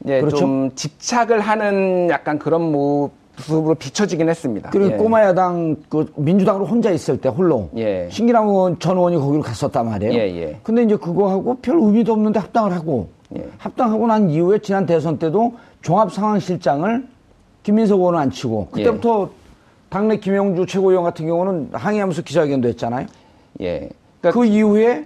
예, 0.07 0.19
그렇죠? 0.19 0.37
좀 0.37 0.71
집착을 0.75 1.39
하는 1.39 2.09
약간 2.09 2.39
그런 2.39 2.71
모습으로 2.71 3.75
비춰지긴 3.75 4.29
했습니다. 4.29 4.69
그리고 4.71 4.93
예. 4.93 4.97
꼬마 4.97 5.21
야당 5.23 5.75
그 5.89 6.11
민주당으로 6.15 6.65
혼자 6.65 6.91
있을 6.91 7.19
때 7.19 7.29
홀로 7.29 7.69
예. 7.77 8.07
신기남 8.09 8.77
전 8.79 8.97
의원이 8.97 9.17
거기로 9.17 9.41
갔었단 9.43 9.85
말이에요. 9.85 10.13
예, 10.13 10.17
예. 10.41 10.59
근데 10.63 10.83
이제 10.83 10.95
그거 10.95 11.29
하고 11.29 11.57
별 11.61 11.75
의미도 11.77 12.13
없는데 12.13 12.39
합당을 12.39 12.73
하고 12.73 13.09
예. 13.37 13.45
합당하고 13.57 14.07
난 14.07 14.29
이후에 14.29 14.59
지난 14.59 14.85
대선 14.85 15.17
때도 15.17 15.53
종합 15.81 16.11
상황실장을 16.11 17.07
김민석 17.63 17.99
의원은 17.99 18.19
안 18.19 18.31
치고 18.31 18.69
그때부터 18.71 19.29
예. 19.31 19.41
당내 19.89 20.17
김영주 20.17 20.65
최고위원 20.65 21.03
같은 21.03 21.27
경우는 21.27 21.69
항의하면서 21.73 22.21
기자회견도 22.23 22.67
했잖아요. 22.69 23.05
예. 23.61 23.89
그 24.21 24.31
그러니까 24.31 24.45
이후에 24.55 25.05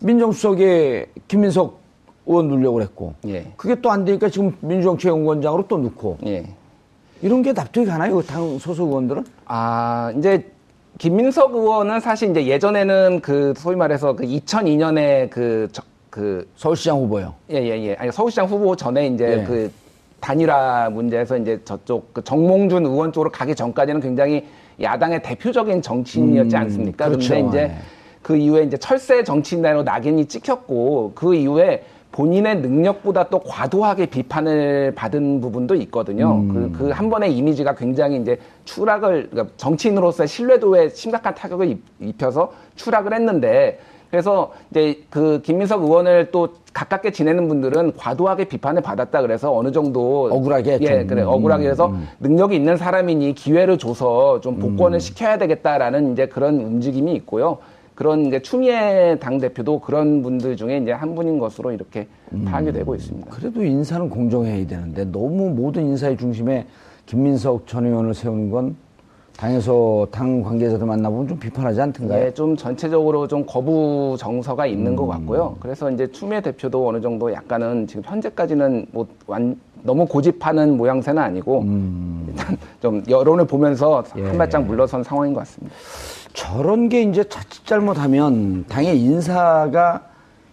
민정수석에 0.00 1.06
김민석 1.28 1.80
의원 2.26 2.48
누려고 2.48 2.74
그랬고 2.74 3.14
예. 3.26 3.46
그게 3.56 3.80
또 3.80 3.90
안 3.90 4.04
되니까 4.04 4.28
지금 4.28 4.54
민주정치연구원장으로 4.60 5.66
또 5.68 5.78
넣고 5.78 6.18
예. 6.26 6.44
이런 7.22 7.42
게 7.42 7.52
납득이 7.52 7.86
가나요? 7.86 8.16
그당 8.16 8.58
소속 8.58 8.88
의원들은? 8.88 9.24
아, 9.46 10.12
이제 10.18 10.50
김민석 10.98 11.54
의원은 11.54 12.00
사실 12.00 12.30
이제 12.30 12.46
예전에는 12.46 13.20
그 13.22 13.54
소위 13.56 13.76
말해서 13.76 14.14
그 14.14 14.24
2002년에 14.24 15.30
그, 15.30 15.68
저, 15.72 15.82
그, 16.10 16.48
서울시장 16.56 16.98
후보요. 16.98 17.34
예, 17.50 17.56
예, 17.56 17.84
예. 17.86 17.94
아니, 17.94 18.10
서울시장 18.12 18.46
후보 18.46 18.74
전에 18.76 19.06
이제 19.08 19.40
예. 19.40 19.44
그 19.44 19.70
단일화 20.20 20.90
문제에서 20.90 21.36
이제 21.38 21.60
저쪽 21.64 22.12
그 22.12 22.24
정몽준 22.24 22.84
의원 22.86 23.12
쪽으로 23.12 23.30
가기 23.30 23.54
전까지는 23.54 24.00
굉장히 24.00 24.44
야당의 24.80 25.22
대표적인 25.22 25.80
정치인이었지 25.82 26.56
음, 26.56 26.60
않습니까? 26.62 27.08
그렇죠. 27.08 27.34
근데 27.34 27.48
이제 27.48 27.66
네. 27.68 27.78
그 28.22 28.36
이후에 28.36 28.64
이제 28.64 28.76
철새 28.76 29.22
정치인으로 29.24 29.82
낙인이 29.84 30.26
찍혔고 30.26 31.12
그 31.14 31.34
이후에 31.34 31.84
본인의 32.20 32.60
능력보다 32.62 33.24
또 33.28 33.40
과도하게 33.40 34.06
비판을 34.06 34.92
받은 34.94 35.42
부분도 35.42 35.74
있거든요. 35.74 36.36
음. 36.36 36.72
그, 36.72 36.78
그한 36.86 37.10
번의 37.10 37.36
이미지가 37.36 37.74
굉장히 37.74 38.16
이제 38.18 38.38
추락을, 38.64 39.28
그러니까 39.30 39.52
정치인으로서의 39.58 40.26
신뢰도에 40.26 40.88
심각한 40.88 41.34
타격을 41.34 41.68
입- 41.68 41.84
입혀서 42.00 42.52
추락을 42.74 43.12
했는데 43.12 43.78
그래서 44.10 44.52
이제 44.70 45.02
그 45.10 45.42
김민석 45.42 45.82
의원을 45.82 46.30
또 46.30 46.48
가깝게 46.72 47.10
지내는 47.10 47.48
분들은 47.48 47.96
과도하게 47.98 48.44
비판을 48.44 48.80
받았다 48.80 49.20
그래서 49.20 49.54
어느 49.54 49.70
정도 49.72 50.28
억울하게 50.32 50.78
예 50.80 50.98
좀. 51.00 51.06
그래 51.08 51.22
음, 51.22 51.28
억울하게 51.28 51.68
해서 51.68 51.92
능력이 52.20 52.54
있는 52.56 52.78
사람이니 52.78 53.34
기회를 53.34 53.76
줘서 53.76 54.40
좀 54.40 54.54
음. 54.54 54.60
복권을 54.60 55.00
시켜야 55.00 55.36
되겠다라는 55.36 56.12
이제 56.12 56.26
그런 56.28 56.60
움직임이 56.60 57.12
있고요. 57.14 57.58
그런 57.96 58.26
이제 58.26 58.40
추미애 58.40 59.16
당 59.18 59.38
대표도 59.38 59.80
그런 59.80 60.22
분들 60.22 60.54
중에 60.56 60.76
이제 60.78 60.92
한 60.92 61.14
분인 61.14 61.38
것으로 61.38 61.72
이렇게 61.72 62.06
음. 62.32 62.44
파악이 62.44 62.70
되고 62.70 62.94
있습니다. 62.94 63.30
그래도 63.30 63.64
인사는 63.64 64.08
공정해야 64.10 64.64
되는데 64.66 65.04
너무 65.06 65.48
모든 65.48 65.86
인사의 65.86 66.18
중심에 66.18 66.66
김민석 67.06 67.66
전 67.66 67.86
의원을 67.86 68.12
세우는 68.12 68.50
건 68.50 68.76
당에서 69.38 70.06
당 70.10 70.42
관계자들 70.42 70.86
만나보면 70.86 71.28
좀 71.28 71.38
비판하지 71.38 71.80
않던가요? 71.80 72.26
예, 72.26 72.34
좀 72.34 72.54
전체적으로 72.54 73.26
좀 73.26 73.44
거부 73.46 74.16
정서가 74.18 74.66
있는 74.66 74.92
음. 74.92 74.96
것 74.96 75.06
같고요. 75.06 75.56
그래서 75.60 75.90
이제 75.90 76.06
추미애 76.10 76.40
대표도 76.42 76.88
어느 76.88 77.00
정도 77.00 77.32
약간은 77.32 77.86
지금 77.86 78.02
현재까지는 78.04 78.86
뭐 78.92 79.06
완, 79.26 79.58
너무 79.82 80.06
고집하는 80.06 80.76
모양새는 80.76 81.22
아니고 81.22 81.64
일단 82.28 82.58
좀 82.80 83.02
여론을 83.08 83.46
보면서 83.46 84.02
음. 84.16 84.20
예. 84.20 84.28
한 84.28 84.38
발짝 84.38 84.64
물러선 84.64 85.02
상황인 85.02 85.32
것 85.32 85.40
같습니다. 85.40 85.74
저런 86.36 86.90
게 86.90 87.00
이제 87.02 87.24
자칫 87.24 87.64
잘못하면 87.64 88.66
당의 88.68 89.00
인사가 89.00 90.02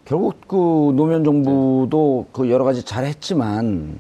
결국 0.05 0.35
그 0.47 0.55
노무현 0.55 1.25
정부도 1.25 2.25
그 2.31 2.49
여러 2.49 2.63
가지 2.63 2.83
잘했지만 2.83 3.99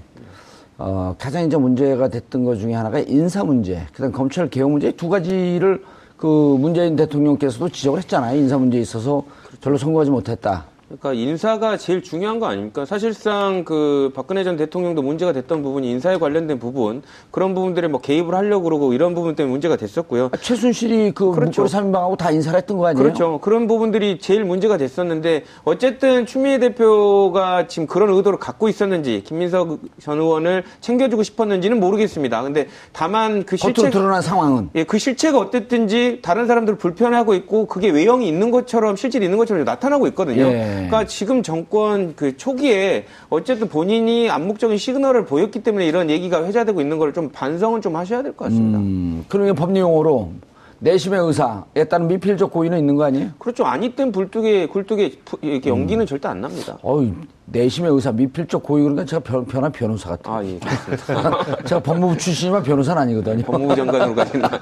어, 0.77 1.13
가장 1.19 1.45
이제 1.45 1.57
문제가 1.57 2.07
됐던 2.07 2.45
것 2.45 2.55
중에 2.55 2.73
하나가 2.73 2.99
인사 2.99 3.43
문제, 3.43 3.85
그다음 3.93 4.13
검찰 4.13 4.49
개혁 4.49 4.71
문제 4.71 4.91
두 4.91 5.09
가지를 5.09 5.83
그 6.15 6.57
문재인 6.57 6.95
대통령께서도 6.95 7.67
지적을 7.67 7.99
했잖아요. 7.99 8.39
인사 8.39 8.57
문제에 8.57 8.79
있어서 8.79 9.23
별로 9.59 9.77
성공하지 9.77 10.09
못했다. 10.09 10.65
그러니까 10.99 11.13
인사가 11.13 11.77
제일 11.77 12.03
중요한 12.03 12.39
거 12.39 12.45
아닙니까? 12.45 12.85
사실상 12.85 13.63
그 13.63 14.11
박근혜 14.13 14.43
전 14.43 14.57
대통령도 14.57 15.01
문제가 15.01 15.33
됐던 15.33 15.63
부분이 15.63 15.89
인사에 15.89 16.17
관련된 16.17 16.59
부분 16.59 17.01
그런 17.31 17.55
부분들에 17.55 17.87
뭐 17.87 17.99
개입을 17.99 18.35
하려고 18.35 18.65
그러고 18.65 18.93
이런 18.93 19.15
부분 19.15 19.35
때문에 19.35 19.51
문제가 19.51 19.75
됐었고요. 19.75 20.29
아, 20.31 20.37
최순실이 20.37 21.13
그 21.15 21.31
그렇죠. 21.31 21.63
목걸이 21.63 21.83
3인방하고 21.83 22.17
다 22.17 22.29
인사를 22.29 22.57
했던 22.57 22.77
거 22.77 22.87
아니에요? 22.87 23.01
그렇죠. 23.01 23.39
그런 23.39 23.65
부분들이 23.67 24.19
제일 24.19 24.43
문제가 24.43 24.77
됐었는데 24.77 25.45
어쨌든 25.63 26.27
추미애 26.27 26.59
대표가 26.59 27.67
지금 27.67 27.87
그런 27.87 28.09
의도를 28.09 28.37
갖고 28.37 28.69
있었는지 28.69 29.23
김민석 29.25 29.79
전 29.99 30.19
의원을 30.19 30.63
챙겨주고 30.81 31.23
싶었는지는 31.23 31.79
모르겠습니다. 31.79 32.43
근데 32.43 32.67
다만 32.91 33.43
그 33.45 33.57
실체 33.57 33.89
드러난 33.89 34.21
상황은 34.21 34.69
예, 34.75 34.83
그 34.83 34.99
실체가 34.99 35.39
어땠든지 35.39 36.19
다른 36.21 36.45
사람들을 36.45 36.77
불편하고 36.77 37.33
있고 37.33 37.65
그게 37.65 37.89
외형이 37.89 38.27
있는 38.27 38.51
것처럼 38.51 38.95
실질이 38.95 39.25
있는 39.25 39.39
것처럼 39.39 39.63
나타나고 39.63 40.05
있거든요. 40.07 40.43
예. 40.43 40.82
그러니까 40.87 41.05
지금 41.05 41.43
정권 41.43 42.13
그 42.15 42.35
초기에 42.37 43.05
어쨌든 43.29 43.67
본인이 43.69 44.29
암묵적인 44.29 44.77
시그널을 44.77 45.25
보였기 45.25 45.61
때문에 45.63 45.85
이런 45.87 46.09
얘기가 46.09 46.43
회자되고 46.45 46.81
있는 46.81 46.97
걸 46.99 47.13
좀 47.13 47.29
반성은 47.29 47.81
좀 47.81 47.95
하셔야 47.95 48.23
될 48.23 48.35
것 48.35 48.45
같습니다. 48.45 48.79
음, 48.79 49.25
그러면 49.29 49.53
법리 49.55 49.79
용어로 49.79 50.31
내심의 50.79 51.19
의사에 51.21 51.85
따른 51.89 52.07
미필적 52.07 52.51
고의는 52.51 52.77
있는 52.79 52.95
거 52.95 53.05
아니에요? 53.05 53.29
그렇죠. 53.39 53.63
아니 53.65 53.95
땐 53.95 54.11
불뚝에 54.11 54.65
굴뚝에 54.67 55.11
부- 55.23 55.37
이렇게 55.41 55.69
연기는 55.69 56.05
절대 56.05 56.27
안 56.27 56.41
납니다. 56.41 56.77
어이, 56.81 57.13
내심의 57.45 57.91
의사, 57.93 58.11
미필적 58.11 58.63
고의 58.63 58.83
그러니까 58.83 59.05
제가 59.05 59.21
변, 59.23 59.45
변한 59.45 59.71
변호사 59.71 60.09
같아요. 60.09 60.35
아, 60.35 60.43
예, 60.43 60.59
그렇습니다. 60.59 61.55
제가 61.63 61.81
법무부 61.83 62.17
출신이지만 62.17 62.63
변호사는 62.63 63.01
아니거든요. 63.01 63.43
법무부 63.45 63.75
장관으로 63.75 64.15
가시는. 64.15 64.49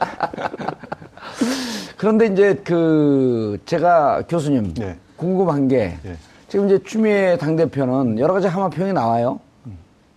그런데 1.98 2.26
이제 2.28 2.60
그 2.64 3.58
제가 3.66 4.24
교수님 4.28 4.74
예. 4.82 4.98
궁금한 5.26 5.68
게 5.68 5.98
예. 6.04 6.16
지금 6.48 6.66
이제 6.66 6.80
추미애 6.84 7.38
당대표는 7.38 8.18
여러 8.18 8.34
가지 8.34 8.48
하마평이 8.48 8.92
나와요. 8.92 9.40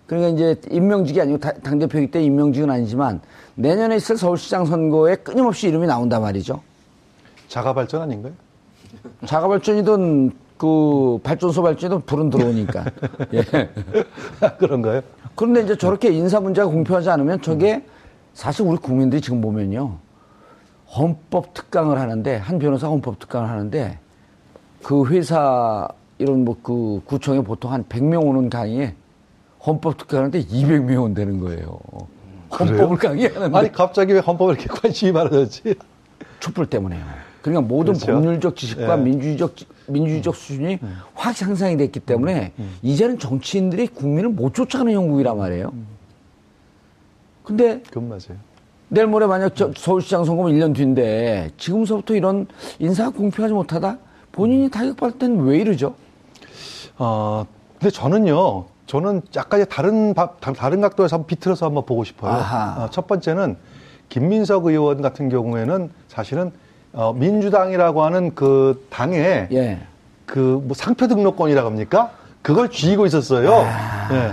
그러니까 0.07 0.31
이제 0.31 0.59
임명직이 0.71 1.21
아니고 1.21 1.39
다- 1.39 1.53
당대표이기 1.53 2.11
때문에 2.11 2.27
임명직은 2.27 2.71
아니지만 2.71 3.21
내년에 3.55 3.97
있을 3.97 4.17
서울시장 4.17 4.65
선거에 4.65 5.17
끊임없이 5.17 5.69
이름이 5.69 5.87
나온단 5.87 6.23
말이죠. 6.23 6.63
자가 7.49 7.75
발전 7.75 8.01
아닌가요? 8.03 8.33
자가발전이든 9.27 10.33
그 10.57 11.19
발전소 11.23 11.63
발전이든 11.63 12.01
불은 12.07 12.31
들어오니까. 12.31 12.85
예. 13.35 13.43
그런가요? 14.59 15.03
그런데 15.35 15.63
이제 15.63 15.77
저렇게 15.77 16.11
인사 16.13 16.41
문제가 16.41 16.67
공표하지 16.67 17.11
않으면 17.11 17.43
저게 17.43 17.85
사실 18.33 18.67
우리 18.67 18.79
국민들이 18.79 19.21
지금 19.21 19.41
보면요. 19.43 19.99
헌법 20.97 21.55
특강을 21.55 21.99
하는데, 21.99 22.37
한 22.37 22.59
변호사가 22.59 22.93
헌법 22.93 23.19
특강을 23.19 23.49
하는데, 23.49 23.99
그 24.85 25.07
회사, 25.07 25.89
이런 26.19 26.45
뭐 26.45 26.57
그 26.63 27.01
구청에 27.07 27.41
보통 27.43 27.73
한 27.73 27.85
100명 27.85 28.25
오는 28.25 28.49
강의에 28.49 28.95
헌법 29.67 29.97
특강하는데 29.97 30.45
200명 30.45 31.03
온다는 31.03 31.41
거예요. 31.41 31.79
헌법을 32.57 32.99
강의하는데. 32.99 33.59
아니 33.59 33.73
갑자기 33.73 34.13
왜 34.13 34.21
헌법에 34.21 34.53
이렇게 34.53 34.69
관심이 34.69 35.11
많아졌지? 35.11 35.75
촛불 36.39 36.67
때문에요. 36.67 37.03
그러니까 37.43 37.63
모든 37.63 37.95
그렇죠. 37.95 38.13
법률적 38.13 38.57
지식과 38.57 38.99
예. 38.99 39.03
민주주의적 39.03 39.55
민주주의적 39.89 40.35
수준이 40.35 40.79
확 41.15 41.41
향상이 41.43 41.77
됐기 41.77 42.01
때문에 42.01 42.53
이제는 42.83 43.19
정치인들이 43.19 43.89
국민을 43.89 44.31
못 44.31 44.55
쫓아가는 44.55 44.93
형국이란 44.93 45.37
말이에요. 45.37 45.73
근데 47.43 47.83
그건 47.89 48.09
맞아요. 48.09 48.39
내일 48.89 49.07
모레 49.09 49.27
만약 49.27 49.57
저 49.57 49.73
서울시장 49.77 50.25
선거면 50.25 50.53
1년 50.53 50.75
뒤인데 50.75 51.51
지금서부터 51.57 52.15
이런 52.15 52.47
인사가 52.79 53.11
공평하지 53.11 53.53
못하다 53.53 53.99
본인이 54.35 54.69
타격받을 54.69 55.19
때는 55.19 55.45
왜 55.45 55.59
이러죠? 55.59 55.95
어, 56.99 57.45
근데 57.79 57.91
저는요, 57.91 58.65
저는 58.87 59.23
약간 59.37 59.65
다른, 59.71 60.13
바- 60.13 60.33
다- 60.41 60.53
다른 60.53 60.81
각도에서 60.81 61.17
한번 61.17 61.27
비틀어서 61.29 61.67
한번 61.67 61.87
보고 61.87 62.03
싶어요. 62.05 62.33
아하. 62.33 62.85
어, 62.85 62.91
첫 62.91 63.07
번째는 63.07 63.57
김민석 64.09 64.67
의원 64.67 65.03
같은 65.03 65.29
경우에는 65.29 65.91
사실은 66.09 66.51
어, 66.93 67.13
민주당이라고 67.13 68.03
하는 68.05 68.35
그 68.35 68.87
당에 68.91 69.49
예. 69.53 69.81
그뭐 70.27 70.69
상표 70.75 71.07
등록권이라고 71.09 71.69
합니까? 71.69 72.11
그걸 72.43 72.71
쥐고 72.71 73.07
있었어요. 73.07 73.51
예. 74.13 74.31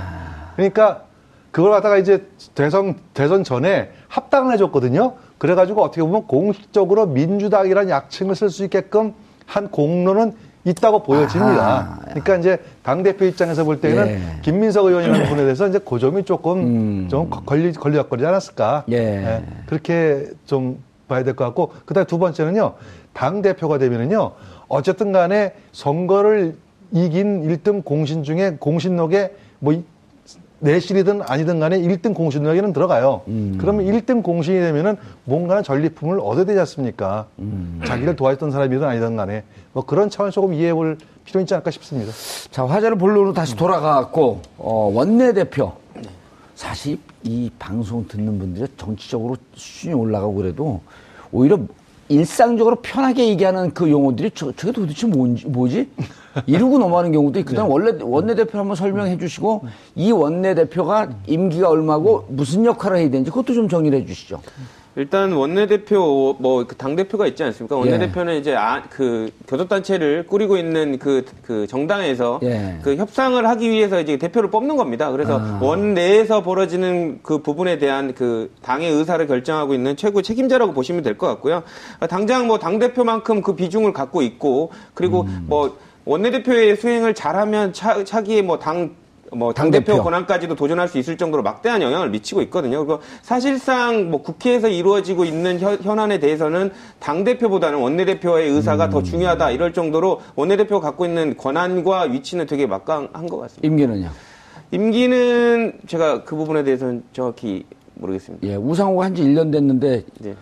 그러니까 0.56 1.04
그걸 1.52 1.72
갖다가 1.72 1.98
이제 1.98 2.28
대선 2.54 2.96
대선 3.14 3.44
전에 3.44 3.92
합당을 4.10 4.54
해줬거든요. 4.54 5.14
그래가지고 5.38 5.82
어떻게 5.84 6.02
보면 6.04 6.28
공식적으로 6.28 7.08
민주당이라는 7.08 7.90
약칭을 7.90 8.36
쓸 8.36 8.50
수 8.50 8.64
있게끔 8.64 9.14
한 9.52 9.68
공로는 9.70 10.34
있다고 10.64 11.04
보여집니다. 11.04 11.62
아하. 11.62 12.00
그러니까 12.06 12.38
이제 12.38 12.58
당 12.84 13.04
대표 13.04 13.26
입장에서 13.26 13.66
볼 13.66 13.82
때는 13.82 14.08
예. 14.08 14.22
김민석 14.42 14.86
의원이라는 14.86 15.26
분에 15.28 15.42
대해서 15.44 15.68
이제 15.68 15.80
그 15.80 16.00
점이 16.00 16.24
조금 16.24 16.60
음. 16.60 17.08
좀 17.10 17.30
걸리 17.30 17.74
걸리적거리지 17.74 18.26
않았을까? 18.26 18.86
예. 18.92 19.44
그렇게 19.66 20.28
좀 20.46 20.80
봐야 21.10 21.24
될 21.24 21.36
것 21.36 21.44
같고 21.46 21.74
그다음에 21.86 22.08
두 22.08 22.18
번째는요 22.18 22.76
당 23.12 23.42
대표가 23.42 23.78
되면은요 23.78 24.32
어쨌든 24.70 25.12
간에 25.12 25.54
선거를 25.74 26.56
이긴 26.94 27.46
1등 27.50 27.84
공신 27.84 28.24
중에 28.24 28.56
공신록에 28.60 29.34
뭐 29.60 29.74
이- 29.74 29.84
내실이든 30.62 31.24
아니든 31.24 31.60
간에 31.60 31.80
1등 31.80 32.14
공신록에는 32.14 32.72
들어가요. 32.72 33.22
그러면 33.58 33.86
1등 33.86 34.24
공신이 34.24 34.60
되면은 34.60 34.96
뭔가는 35.26 35.64
전리품을 35.64 36.20
얻어야 36.20 36.46
되지 36.46 36.60
않습니까? 36.60 37.26
자기를 37.86 38.16
도와줬던 38.16 38.52
사람이든 38.52 38.88
아니든 38.88 39.16
간에 39.16 39.44
뭐 39.74 39.84
그런 39.84 40.10
차원 40.10 40.32
조금 40.32 40.54
이해해 40.54 40.74
볼 40.74 40.98
필요 41.26 41.42
있지 41.42 41.54
않을까 41.54 41.72
싶습니다. 41.72 42.12
자, 42.52 42.66
화제를 42.66 42.98
본론으로 42.98 43.34
다시 43.34 43.56
돌아가고, 43.56 44.42
어, 44.58 44.92
원내대표. 44.94 45.74
사실 46.56 47.00
이 47.24 47.50
방송 47.58 48.08
듣는 48.08 48.38
분들이 48.38 48.68
정치적으로 48.78 49.36
수준이 49.56 49.96
올라가고 49.96 50.36
그래도 50.36 50.82
오히려 51.32 51.58
일상적으로 52.12 52.78
편하게 52.82 53.30
얘기하는 53.30 53.74
그 53.74 53.90
용어들이 53.90 54.32
저, 54.36 54.52
저게 54.52 54.74
도대체 54.74 55.08
뭔지, 55.08 55.48
뭐지? 55.48 55.90
이러고 56.46 56.78
넘어가는 56.78 57.12
경우도 57.12 57.40
있거든. 57.40 57.64
원래 57.64 57.98
원내대표 58.02 58.58
한번 58.58 58.76
설명해 58.76 59.18
주시고 59.18 59.66
이 59.96 60.12
원내대표가 60.12 61.10
임기가 61.28 61.70
얼마고 61.70 62.26
무슨 62.30 62.66
역할을 62.66 62.98
해야 62.98 63.10
되는지 63.10 63.32
그것도 63.32 63.54
좀 63.54 63.68
정리를 63.70 63.98
해 63.98 64.06
주시죠. 64.06 64.42
일단 64.98 65.32
원내대표 65.32 66.36
뭐 66.40 66.66
당 66.78 66.96
대표가 66.98 67.26
있지 67.28 67.44
않습니까? 67.44 67.76
예. 67.78 67.80
원내대표는 67.80 68.38
이제 68.38 68.54
아, 68.56 68.84
그 68.90 69.30
교섭단체를 69.48 70.26
꾸리고 70.28 70.58
있는 70.58 71.00
그, 71.00 71.24
그 71.44 71.66
정당에서 71.66 72.40
예. 72.44 72.78
그 72.84 72.96
협상을 72.98 73.48
하기 73.48 73.70
위해서 73.70 74.02
이제 74.02 74.18
대표를 74.18 74.50
뽑는 74.52 74.76
겁니다. 74.76 75.10
그래서 75.12 75.40
아. 75.40 75.60
원 75.62 75.94
내에서 75.94 76.44
벌어지는 76.44 77.20
그 77.24 77.38
부분에 77.38 77.78
대한 77.78 78.14
그 78.14 78.52
당의 78.62 78.92
의사를 78.92 79.26
결정하고 79.28 79.74
있는 79.74 79.96
최고 79.96 80.22
책임자라고 80.22 80.74
보시면 80.74 81.04
될 81.04 81.18
것 81.18 81.28
같고요. 81.28 81.64
당장 82.10 82.48
뭐 82.48 82.58
당 82.58 82.80
대표만큼 82.80 83.42
그 83.42 83.56
비중을 83.56 83.94
갖고 83.94 84.22
있고 84.22 84.72
그리고 84.94 85.22
음. 85.22 85.46
뭐 85.48 85.78
원내대표의 86.06 86.76
수행을 86.78 87.14
잘하면 87.14 87.74
차, 87.74 88.04
차기에 88.04 88.42
뭐 88.42 88.58
당 88.60 88.96
뭐 89.34 89.54
당대표. 89.54 90.04
권한까지도 90.04 90.56
도전할 90.56 90.88
수 90.90 90.98
있을 90.98 91.16
정도로 91.18 91.42
막대한 91.42 91.82
영향을 91.82 92.10
미치고 92.10 92.42
있거든요. 92.44 92.86
그리고 92.86 93.02
사실상 93.22 94.12
뭐 94.12 94.22
국회에서 94.22 94.68
이루어지고 94.68 95.24
있는 95.24 95.60
현, 95.60 95.78
현안에 95.82 96.20
대해서는 96.20 96.72
당대표보다는 97.00 97.80
원내대표의 97.80 98.50
의사가 98.50 98.90
더 98.90 99.02
중요하다 99.02 99.52
이럴 99.52 99.74
정도로 99.74 100.22
원내대표가 100.36 100.86
갖고 100.86 101.06
있는 101.06 101.38
권한과 101.38 102.04
위치는 102.04 102.46
되게 102.46 102.68
막강한 102.68 103.28
것 103.28 103.38
같습니다. 103.38 103.66
임기는요. 103.68 104.10
임기는 104.72 105.74
제가 105.88 106.24
그 106.24 106.36
부분에 106.36 106.64
대해서는 106.64 107.04
정확히 107.14 107.66
모르겠습니다. 107.96 108.46
예, 108.48 108.56
우상호가 108.56 109.06
한 109.06 109.16
지 109.16 109.24
1년 109.24 109.52
됐는데 109.52 110.04
네. 110.20 110.36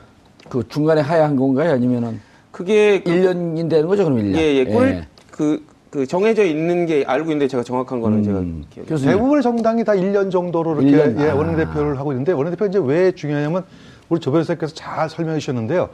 그 0.50 0.64
중간에 0.68 1.02
하야한 1.02 1.36
건가요? 1.36 1.72
아니면은 1.74 2.20
그게 2.52 3.02
그- 3.04 3.12
1년인 3.12 3.70
되는 3.70 3.88
거죠, 3.88 4.04
그럼 4.06 4.20
1년? 4.20 4.36
예, 4.38 4.56
예, 4.56 4.66
꿀, 4.66 5.04
그, 5.32 5.64
그 5.90 6.06
정해져 6.06 6.44
있는 6.44 6.86
게 6.86 7.04
알고 7.06 7.32
있는데 7.32 7.48
제가 7.48 7.64
정확한 7.64 8.00
거는 8.00 8.24
제가 8.24 8.40
기억이 8.42 8.50
음. 8.50 8.86
교수님. 8.88 9.14
대부분의 9.14 9.42
정당이 9.42 9.84
다 9.84 9.94
1년 9.94 10.32
정도로 10.32 10.82
이렇게 10.82 11.12
1년? 11.14 11.20
예, 11.22 11.30
아. 11.32 11.36
원내대표를 11.36 11.98
하고 11.98 12.12
있는데 12.12 12.32
원내대표가 12.32 12.70
이제 12.70 12.80
왜 12.82 13.12
중요하냐면 13.12 13.64
우리 14.08 14.20
조 14.20 14.32
변호사께서 14.32 14.74
잘 14.76 15.10
설명해 15.10 15.40
주셨는데요. 15.40 15.90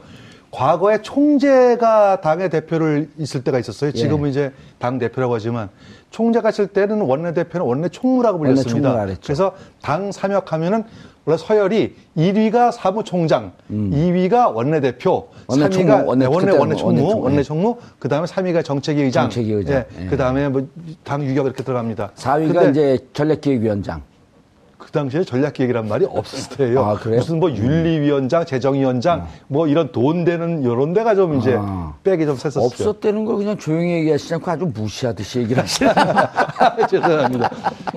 과거에 0.50 1.02
총재가 1.02 2.20
당의 2.20 2.48
대표를 2.50 3.10
있을 3.18 3.42
때가 3.44 3.58
있었어요. 3.58 3.90
예. 3.94 3.98
지금은 3.98 4.30
이제 4.30 4.52
당 4.78 4.98
대표라고 4.98 5.34
하지만 5.34 5.68
총재가 6.10 6.50
있을 6.50 6.68
때는 6.68 7.02
원내 7.02 7.34
대표는 7.34 7.66
원내 7.66 7.88
총무라고 7.90 8.38
원내 8.38 8.50
불렸습니다. 8.54 8.88
총무라 8.88 9.04
그랬죠. 9.04 9.20
그래서 9.24 9.52
당 9.82 10.12
삼역하면은 10.12 10.84
원래 11.24 11.36
서열이 11.36 11.96
1위가 12.16 12.70
사무총장, 12.70 13.50
2위가 13.70 14.54
원내 14.54 14.80
대표, 14.80 15.28
음. 15.32 15.44
원내 15.48 15.66
3위가 15.68 15.70
총무, 15.72 15.92
원내- 16.06 16.26
원내 16.26 16.52
원내 16.52 16.74
총무, 16.76 16.86
원내 16.86 17.00
총무, 17.10 17.24
원내 17.24 17.38
예. 17.38 17.42
총무, 17.42 17.76
그 17.98 18.08
다음에 18.08 18.26
3위가 18.26 18.64
정책위 18.64 19.02
의장, 19.02 19.24
정책위 19.28 19.52
의장, 19.52 19.84
예, 19.98 20.04
예. 20.04 20.06
그 20.06 20.16
다음에 20.16 20.48
뭐 20.48 20.66
당 21.02 21.24
유격 21.24 21.46
이렇게 21.46 21.64
들어갑니다. 21.64 22.12
4위가 22.14 22.52
근데 22.52 22.70
이제 22.70 22.98
전략기획위원장. 23.12 24.02
그 24.96 25.00
당시에 25.00 25.24
전략기획이란 25.24 25.88
말이 25.88 26.06
없었을 26.06 26.56
때예요. 26.56 26.82
아, 26.82 26.94
그래요? 26.94 27.18
무슨 27.18 27.38
뭐 27.38 27.50
윤리위원장, 27.50 28.46
재정위원장, 28.46 29.26
뭐 29.46 29.66
이런 29.66 29.92
돈 29.92 30.24
되는 30.24 30.62
이런 30.62 30.94
데가 30.94 31.14
좀 31.14 31.36
이제 31.38 31.54
아. 31.58 31.92
빽이 32.02 32.24
좀 32.24 32.34
셌었죠. 32.34 32.64
없었다는 32.64 33.26
걸 33.26 33.36
그냥 33.36 33.58
조용히 33.58 33.92
얘기하시지 33.92 34.32
않고 34.32 34.50
아주 34.50 34.64
무시하듯이 34.72 35.40
얘기를 35.40 35.62
하시네. 35.62 35.92
죄송합니다. 36.88 37.50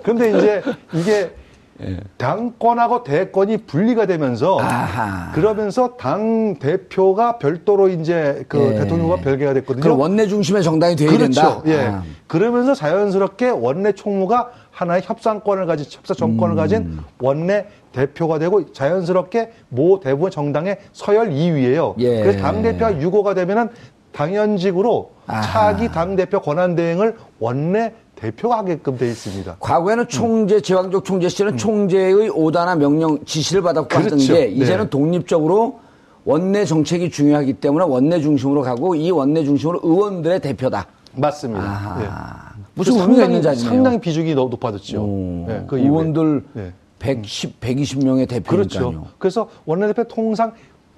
근데 0.03 0.38
이제 0.38 0.62
이게 0.93 1.31
예. 1.81 1.97
당권하고 2.17 3.03
대권이 3.03 3.57
분리가 3.65 4.05
되면서 4.05 4.59
아하. 4.59 5.31
그러면서 5.31 5.95
당 5.95 6.59
대표가 6.59 7.38
별도로 7.38 7.88
이제 7.88 8.43
그 8.49 8.59
예. 8.59 8.79
대통령과 8.79 9.17
별개가 9.17 9.53
됐거든요. 9.53 9.81
그럼 9.81 9.99
원내 9.99 10.27
중심의 10.27 10.63
정당이 10.63 10.97
돼야 10.97 11.09
그렇죠. 11.09 11.41
된다. 11.41 11.62
예. 11.67 11.88
아. 11.88 12.03
그러면서 12.27 12.75
자연스럽게 12.75 13.49
원내 13.49 13.93
총무가 13.93 14.49
하나의 14.80 15.02
협상권을 15.04 15.65
가진 15.65 15.86
협상 15.89 16.15
정권을 16.15 16.54
음. 16.54 16.58
가진 16.58 16.98
원내 17.20 17.65
대표가 17.92 18.39
되고 18.39 18.72
자연스럽게 18.72 19.52
모 19.68 20.00
대부분 20.00 20.32
정당의 20.32 20.78
서열 20.94 21.32
2위예요. 21.32 21.96
예. 21.98 22.22
그래서 22.22 22.39
당 22.39 22.62
대표가 22.62 23.02
유고가 23.02 23.34
되면은 23.34 23.70
당연직으로 24.13 25.12
아하. 25.28 25.42
차기 25.42 25.89
당 25.89 26.15
대표 26.15 26.39
권한 26.39 26.76
대행을 26.76 27.18
원내 27.39 27.94
대표가 28.15 28.60
하게끔 28.60 28.98
돼 28.98 29.08
있습니다. 29.08 29.58
과거에는 29.60 30.08
총재, 30.08 30.62
제왕적 30.62 31.04
총재 31.04 31.28
시절은 31.28 31.58
총재의 31.58 32.30
오다나 32.30 32.76
명령 32.76 33.24
지시를 33.26 33.62
받았고 33.62 33.98
음. 33.98 34.04
그렇죠. 34.04 34.15
하던 34.15 34.36
게 34.36 34.48
이제는 34.48 34.86
네. 34.86 34.89
독립적으로 34.89 35.80
원내 36.24 36.63
정책이 36.63 37.10
중요하기 37.10 37.54
때문에 37.54 37.86
원내 37.86 38.22
중심으로 38.22 38.62
가고 38.62 38.96
이 38.96 39.12
원내 39.12 39.44
중심으로 39.44 39.82
의원들의 39.84 40.39
대표다. 40.39 40.86
맞습니다. 41.15 41.63
아하. 41.63 42.48
예. 42.80 42.82
무슨 42.82 42.94
그래서 42.94 43.04
의미가 43.04 43.22
상당히- 43.22 43.26
있는 43.26 43.42
자리네요. 43.42 43.70
상당히 43.70 44.00
비중이 44.00 44.36
높- 44.36 44.50
높아졌죠. 44.52 45.02
오, 45.02 45.46
예, 45.50 45.63
그. 45.68 45.78
의원들 45.78 46.44
네. 46.54 46.72
110, 47.00 47.60
120명의 47.60 48.28
대표니까요. 48.28 48.46
그렇죠. 48.46 49.08
그래서 49.18 49.50
원내대표 49.65 50.04
통상 50.06 50.54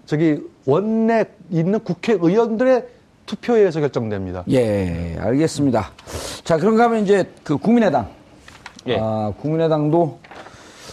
저기 0.06 0.40
원내 0.66 1.26
있는 1.52 1.80
국회의원들의 1.80 2.86
투표에 3.26 3.60
의해서 3.60 3.80
결정됩니다. 3.80 4.44
예, 4.50 5.16
알겠습니다. 5.20 5.92
자, 6.44 6.58
그런가 6.58 6.86
하면 6.86 7.04
이제 7.04 7.30
그 7.44 7.58
국민의당. 7.58 8.08
예. 8.88 8.98
아, 9.00 9.32
국민의당도 9.40 10.18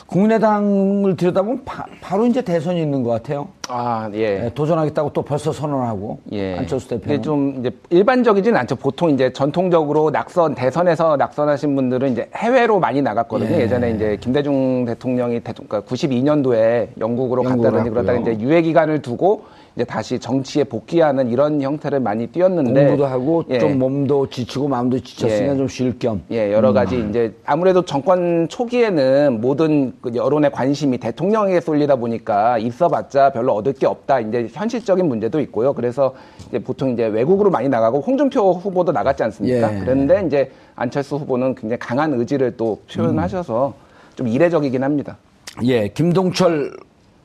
국민의당을 0.07 1.16
들여다보면 1.16 1.64
바, 1.64 2.16
로 2.16 2.27
이제 2.27 2.42
대선이 2.42 2.81
있는 2.81 3.03
것 3.03 3.11
같아요. 3.11 3.48
아, 3.68 4.11
예. 4.14 4.44
예, 4.44 4.51
도전하겠다고 4.55 5.12
또 5.12 5.22
벌써 5.22 5.53
선언하고 5.53 6.20
예. 6.33 6.57
안철수 6.57 6.88
근데 6.88 7.03
대표는 7.03 7.22
좀 7.22 7.57
이제 7.61 7.70
일반적이진 7.90 8.57
않죠. 8.57 8.77
보통 8.77 9.11
이제 9.11 9.33
전통적으로 9.33 10.11
낙선 10.11 10.55
대선에서 10.55 11.16
낙선하신 11.16 11.77
분들은 11.77 12.12
이제 12.12 12.31
해외로 12.35 12.81
많이 12.81 13.03
나갔거든요. 13.03 13.55
예. 13.57 13.61
예. 13.62 13.68
전에 13.68 13.90
이제 13.90 14.16
김대중 14.20 14.85
대통령이 14.87 15.40
대통, 15.40 15.66
그러니까 15.68 15.88
92년도에 15.88 16.88
영국으로 16.98 17.44
영국으로 17.44 17.72
갔다든지 17.72 17.90
갔고요. 17.90 18.20
이제 18.20 18.42
유예 18.42 18.62
기간을 18.62 19.03
두고 19.03 19.44
이제 19.74 19.85
다시 19.85 20.18
정치에 20.18 20.64
복귀하는 20.64 21.28
이런 21.31 21.62
형태를 21.62 22.00
많이 22.00 22.26
띄었는데 22.26 22.87
공부도 22.87 23.07
하고 23.07 23.44
예. 23.50 23.59
좀 23.59 23.78
몸도 23.78 24.28
지치고 24.28 24.68
마음도 24.68 24.98
지쳤으니까 24.98 25.52
예. 25.52 25.57
좀쉴 25.57 25.98
겸. 25.98 26.22
예, 26.31 26.52
여러 26.52 26.72
가지 26.72 27.04
이제 27.09 27.33
아무래도 27.44 27.85
정권 27.85 28.48
초기에는 28.48 29.40
모든 29.40 29.92
그 30.00 30.12
여론의 30.14 30.50
관심이 30.52 30.98
대통령에게 30.98 31.61
쏠리다 31.61 31.96
보니까 31.96 32.59
있어봤자 32.59 33.31
별로 33.31 33.54
얻을 33.54 33.72
게 33.74 33.87
없다. 33.87 34.20
이제 34.20 34.48
현실적인 34.52 35.07
문제도 35.07 35.40
있고요. 35.40 35.72
그래서 35.72 36.14
이제 36.48 36.59
보통 36.59 36.90
이제 36.90 37.07
외국으로 37.07 37.50
많이 37.50 37.68
나가고 37.68 38.00
홍준표 38.00 38.54
후보도 38.54 38.92
나갔지 38.92 39.22
않습니까? 39.22 39.74
예. 39.74 39.81
그런데 39.81 40.24
이제 40.26 40.50
안철수 40.74 41.16
후보는 41.16 41.54
굉장히 41.54 41.78
강한 41.78 42.12
의지를 42.14 42.57
또 42.57 42.81
표현하셔서 42.92 43.74
좀 44.16 44.26
이례적이긴 44.28 44.83
합니다. 44.83 45.16
예, 45.64 45.88
김동철 45.88 46.72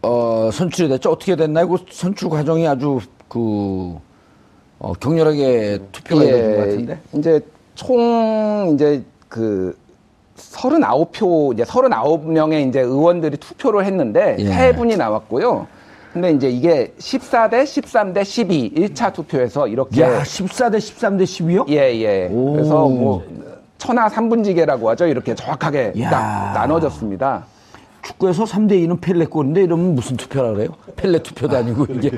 어, 0.04 0.50
선출이 0.52 0.90
됐죠. 0.90 1.12
어떻게 1.12 1.36
됐나요? 1.36 1.68
그 1.68 1.78
선출 1.90 2.30
과정이 2.30 2.68
아주 2.68 3.00
그 3.30 3.96
어, 4.80 4.94
격렬하게 5.00 5.80
투표가 5.92 6.24
이루어진 6.24 6.52
것 6.52 6.58
같은데. 6.58 7.00
이제 7.14 7.40
총 7.76 8.72
이제 8.74 9.04
그 9.30 9.78
39표 10.38 11.54
이제 11.54 11.64
39명의 11.64 12.68
이제 12.68 12.82
의원들이 12.82 13.38
투표를 13.38 13.86
했는데 13.86 14.36
예. 14.40 14.46
세 14.46 14.76
분이 14.76 14.98
나왔고요. 14.98 15.68
근데 16.12 16.32
이제 16.32 16.50
이게 16.50 16.94
14대 17.00 17.64
13대 17.64 18.24
12 18.24 18.74
1차 18.76 19.14
투표에서 19.14 19.68
이렇게 19.68 20.02
야, 20.02 20.22
14대 20.22 20.78
13대 20.78 21.24
12요? 21.24 21.70
예, 21.70 21.76
예. 22.02 22.28
오. 22.32 22.54
그래서 22.54 22.88
뭐 22.88 23.24
천하 23.78 24.10
삼분지계라고 24.10 24.90
하죠. 24.92 25.08
이렇게 25.08 25.34
정확하게 25.34 25.94
야. 26.02 26.10
딱 26.10 26.54
나눠졌습니다. 26.54 27.46
축구에서 28.04 28.44
3대 28.44 28.74
2는 28.86 29.00
펠레 29.02 29.26
골인데 29.26 29.64
이러면 29.64 29.96
무슨 29.96 30.18
투표라 30.18 30.52
그래요? 30.52 30.70
펠레 30.96 31.20
투표도 31.24 31.58
아니고 31.58 31.86
이게. 31.90 32.12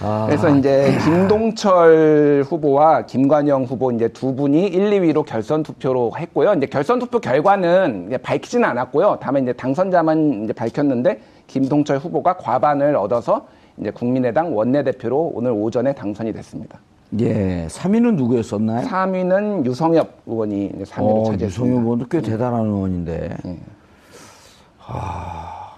아, 0.00 0.26
그래서 0.30 0.48
이제 0.56 0.96
김동철 1.04 2.44
후보와 2.48 3.06
김관영 3.06 3.64
후보 3.64 3.90
이제 3.90 4.08
두 4.08 4.34
분이 4.34 4.68
1, 4.68 4.90
2위로 4.90 5.24
결선 5.24 5.62
투표로 5.62 6.12
했고요. 6.16 6.54
이제 6.54 6.66
결선 6.66 6.98
투표 6.98 7.18
결과는 7.18 8.06
이제 8.06 8.16
밝히지는 8.16 8.68
않았고요. 8.68 9.18
다만 9.20 9.42
이제 9.42 9.52
당선자만 9.52 10.44
이제 10.44 10.52
밝혔는데 10.52 11.20
김동철 11.48 11.98
후보가 11.98 12.36
과반을 12.36 12.96
얻어서 12.96 13.46
이제 13.78 13.90
국민의당 13.90 14.56
원내대표로 14.56 15.32
오늘 15.34 15.50
오전에 15.50 15.92
당선이 15.94 16.32
됐습니다. 16.32 16.78
예, 17.20 17.66
3위는 17.68 18.14
누구였었나요? 18.14 18.86
3위는 18.86 19.66
유성엽 19.66 20.22
의원이 20.26 20.72
이제 20.76 20.84
3위로 20.84 21.20
어, 21.20 21.24
차지했습니다. 21.24 21.46
유성윤 21.46 21.82
의원도 21.82 22.06
꽤 22.08 22.22
대단한 22.22 22.66
의원인데. 22.66 23.36
예. 23.46 23.56
아, 24.92 25.76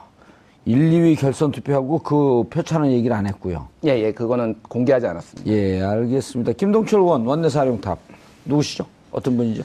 1, 0.65 0.79
2위 0.91 1.19
결선 1.19 1.51
투표하고 1.51 1.99
그 1.99 2.45
표차는 2.51 2.91
얘기를 2.93 3.15
안 3.15 3.27
했고요. 3.27 3.69
예, 3.85 3.91
예, 3.91 4.13
그거는 4.13 4.57
공개하지 4.69 5.07
않았습니다. 5.07 5.51
예, 5.51 5.83
알겠습니다. 5.83 6.53
김동철 6.53 7.01
의원 7.01 7.27
원내 7.27 7.49
사령탑 7.49 7.99
누구시죠? 8.45 8.87
어떤 9.11 9.37
분이죠? 9.37 9.63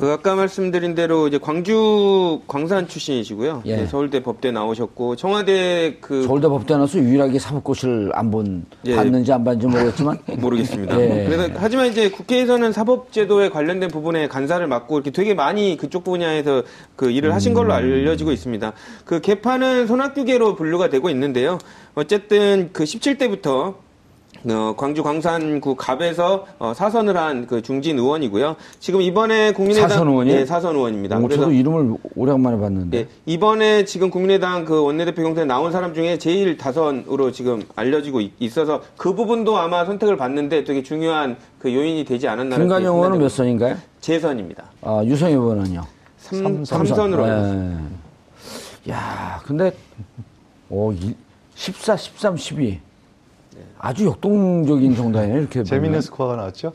그 0.00 0.10
아까 0.10 0.34
말씀드린 0.34 0.94
대로 0.94 1.28
이제 1.28 1.36
광주 1.36 2.40
광산 2.46 2.88
출신이시고요. 2.88 3.64
예. 3.66 3.76
네, 3.76 3.86
서울대 3.86 4.22
법대 4.22 4.50
나오셨고 4.50 5.16
청와대 5.16 5.98
그 6.00 6.22
서울대 6.22 6.48
법대 6.48 6.74
나서 6.74 6.98
유일하게 6.98 7.38
사법고시를 7.38 8.10
안 8.14 8.30
본, 8.30 8.64
예. 8.86 8.96
봤는지 8.96 9.30
안 9.30 9.44
봤는지 9.44 9.66
모르겠지만. 9.66 10.18
모르겠습니다. 10.40 10.98
예. 10.98 11.26
그래서 11.28 11.52
하지만 11.54 11.88
이제 11.88 12.08
국회에서는 12.08 12.72
사법제도에 12.72 13.50
관련된 13.50 13.90
부분에 13.90 14.26
간사를 14.26 14.66
맡고 14.66 14.96
이렇게 14.96 15.10
되게 15.10 15.34
많이 15.34 15.76
그쪽 15.76 16.02
분야에서 16.04 16.62
그 16.96 17.10
일을 17.10 17.34
하신 17.34 17.52
음. 17.52 17.54
걸로 17.54 17.74
알려지고 17.74 18.32
있습니다. 18.32 18.72
그 19.04 19.20
개파는 19.20 19.86
손학규계로 19.86 20.56
분류가 20.56 20.88
되고 20.88 21.10
있는데요. 21.10 21.58
어쨌든 21.94 22.70
그 22.72 22.84
17대부터 22.84 23.74
어, 24.48 24.74
광주 24.76 25.02
광산구 25.02 25.74
갑에서 25.76 26.46
어, 26.58 26.72
사선을 26.74 27.16
한 27.16 27.46
그 27.46 27.62
중진 27.62 27.98
의원이고요. 27.98 28.56
지금 28.78 29.00
이번에 29.02 29.52
국민의당 29.52 29.88
사선 29.88 30.08
의원이요? 30.08 30.34
예, 30.34 30.44
사선 30.46 30.74
의원입니다. 30.76 31.16
어, 31.16 31.20
그래서 31.20 31.42
저도 31.42 31.52
이름을 31.52 31.96
오래간만에 32.16 32.58
봤는데. 32.58 32.98
예, 32.98 33.06
이번에 33.26 33.84
지금 33.84 34.10
국민의당 34.10 34.64
그 34.64 34.82
원내대표 34.82 35.22
경선에 35.22 35.46
나온 35.46 35.72
사람 35.72 35.92
중에 35.94 36.16
제일 36.18 36.56
다선으로 36.56 37.32
지금 37.32 37.62
알려지고 37.76 38.20
있- 38.20 38.32
있어서 38.40 38.82
그 38.96 39.14
부분도 39.14 39.56
아마 39.58 39.84
선택을 39.84 40.16
받는데 40.16 40.64
되게 40.64 40.82
중요한 40.82 41.36
그 41.58 41.72
요인이 41.74 42.04
되지 42.04 42.28
않았나. 42.28 42.56
김관영 42.56 42.94
의원은 42.96 43.18
몇 43.18 43.28
선인가요? 43.28 43.76
재선입니다. 44.00 44.64
아, 44.82 45.02
유성희 45.04 45.34
의원은요? 45.34 45.82
삼, 46.18 46.64
삼선으로. 46.64 47.26
예. 47.28 48.90
야, 48.92 49.40
근데, 49.44 49.72
오, 50.68 50.92
이- 50.92 51.14
14, 51.54 51.96
13, 51.96 52.36
12. 52.36 52.80
아주 53.78 54.06
역동적인 54.06 54.94
정당이네, 54.96 55.38
이렇게. 55.40 55.64
재밌는 55.64 55.90
보면. 55.90 56.00
스코어가 56.02 56.36
나왔죠. 56.36 56.72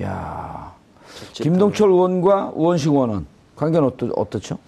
야 0.00 0.74
김동철 1.32 1.88
의원과 1.90 2.52
우원식 2.54 2.88
의원은 2.88 3.26
관계는 3.56 3.86
어떠, 3.86 4.08
어떻죠? 4.16 4.58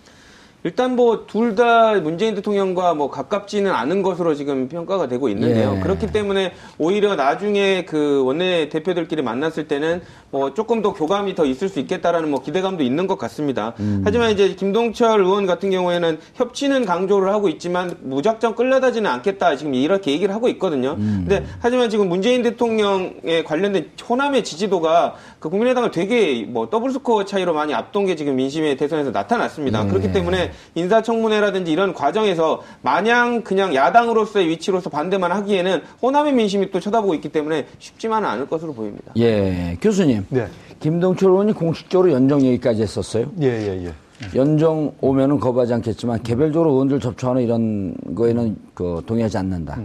일단 0.67 0.97
뭐 0.97 1.27
둘 1.29 1.55
다 1.55 1.95
문재인 2.01 2.35
대통령과 2.35 2.95
뭐 2.95 3.09
가깝지는 3.09 3.71
않은 3.71 4.03
것으로 4.03 4.35
지금 4.35 4.69
평가가 4.69 5.07
되고 5.07 5.29
있는데요. 5.29 5.77
예. 5.77 5.81
그렇기 5.81 6.09
때문에 6.09 6.53
오히려 6.77 7.15
나중에 7.15 7.85
그 7.85 8.25
원내 8.25 8.69
대표들끼리 8.69 9.23
만났을 9.23 9.69
때는 9.69 10.03
뭐 10.33 10.55
조금 10.55 10.83
더 10.83 10.93
교감이 10.93 11.37
더 11.37 11.47
있을 11.47 11.69
수 11.69 11.79
있겠다라는 11.79 12.29
뭐 12.31 12.43
기대감도 12.43 12.83
있는 12.83 13.07
것 13.07 13.17
같습니다. 13.17 13.75
하지만 14.05 14.33
이제 14.33 14.55
김동철 14.57 15.21
의원 15.21 15.47
같은 15.47 15.71
경우에는 15.71 16.19
협치는 16.35 16.85
강조를 16.85 17.33
하고 17.33 17.49
있지만 17.49 17.97
무작정 18.03 18.57
끌려다니지는 18.57 19.09
않겠다 19.09 19.55
지금 19.57 19.73
이렇게 19.73 20.11
얘기를 20.11 20.35
하고 20.35 20.49
있거든요. 20.49 20.97
근데 20.97 21.47
하지만 21.61 21.91
지금 21.91 22.09
문재인 22.09 22.43
대통령에 22.43 23.45
관련된 23.47 23.93
호남의 24.09 24.43
지지도가 24.43 25.15
그 25.47 25.51
국민의당을 25.51 25.93
되게 25.93 26.45
뭐 26.45 26.69
더블 26.69 26.91
스코어 26.91 27.25
차이로 27.25 27.55
많이 27.55 27.73
앞둔 27.73 28.05
게 28.05 28.17
지금 28.17 28.35
민심의 28.35 28.77
대선에서 28.77 29.13
나타났습니다. 29.13 29.87
그렇기 29.87 30.11
때문에 30.11 30.51
인사청문회라든지 30.75 31.71
이런 31.71 31.95
과정에서 31.95 32.63
마냥 32.83 33.43
그냥 33.43 33.73
야당으로서의 33.73 34.49
위치로서 34.49 34.91
반대만 34.91 35.31
하기에는 35.31 35.83
호남의 36.03 36.33
민심이 36.33 36.73
또 36.73 36.81
쳐다보고 36.81 37.15
있기 37.15 37.29
때문에 37.29 37.67
쉽지만은 37.79 38.29
않을 38.29 38.49
것으로 38.49 38.75
보입니다. 38.75 39.13
예, 39.19 39.77
교수님. 39.81 40.27
네. 40.31 40.49
김동철 40.81 41.31
의원이 41.31 41.53
공식적으로 41.53 42.11
연정 42.11 42.43
얘기까지 42.43 42.83
했었어요. 42.83 43.31
예, 43.41 43.47
예, 43.47 43.85
예. 43.87 43.93
연정 44.35 44.95
오면은 45.01 45.39
거부하지 45.39 45.75
않겠지만 45.75 46.25
개별적으로 46.25 46.73
의원들 46.73 46.99
접촉하는 46.99 47.43
이런 47.43 47.95
거에는 48.17 48.57
그 48.75 49.01
동의하지 49.07 49.39
않는다. 49.39 49.79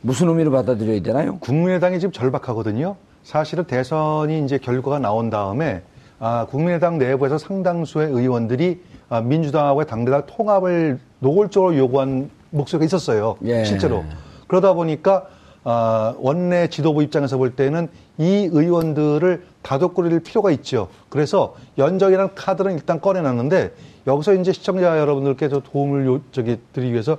무슨 0.00 0.28
의미로 0.28 0.50
받아들여야 0.50 1.02
되나요? 1.02 1.38
국민의당이 1.40 2.00
지금 2.00 2.10
절박하거든요. 2.10 2.96
사실은 3.28 3.64
대선이 3.64 4.42
이제 4.46 4.56
결과가 4.56 4.98
나온 5.00 5.28
다음에 5.28 5.82
아, 6.18 6.46
국민의당 6.48 6.96
내부에서 6.96 7.36
상당수의 7.36 8.08
의원들이 8.08 8.80
아, 9.10 9.20
민주당하고의 9.20 9.86
당대당 9.86 10.22
통합을 10.26 10.98
노골적으로 11.18 11.76
요구한 11.76 12.30
목소리가 12.48 12.86
있었어요. 12.86 13.36
예. 13.44 13.64
실제로. 13.66 14.02
그러다 14.46 14.72
보니까 14.72 15.26
아, 15.62 16.14
원내 16.16 16.68
지도부 16.70 17.02
입장에서 17.02 17.36
볼 17.36 17.54
때는 17.54 17.88
이 18.16 18.48
의원들을 18.50 19.44
다독거릴 19.60 20.20
필요가 20.20 20.50
있죠. 20.52 20.88
그래서 21.10 21.54
연정이라는 21.76 22.34
카드는 22.34 22.72
일단 22.72 22.98
꺼내놨는데 22.98 23.74
여기서 24.06 24.32
이제 24.36 24.52
시청자 24.52 24.98
여러분들께 24.98 25.50
저 25.50 25.60
도움을 25.60 26.06
요, 26.06 26.20
저기 26.32 26.58
드리기 26.72 26.92
위해서 26.92 27.18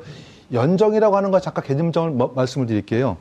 연정이라고 0.53 1.15
하는 1.15 1.29
거 1.29 1.39
잠깐 1.39 1.63
개념점을 1.65 2.09
뭐- 2.09 2.33
말씀을 2.35 2.65
드릴게요. 2.65 3.17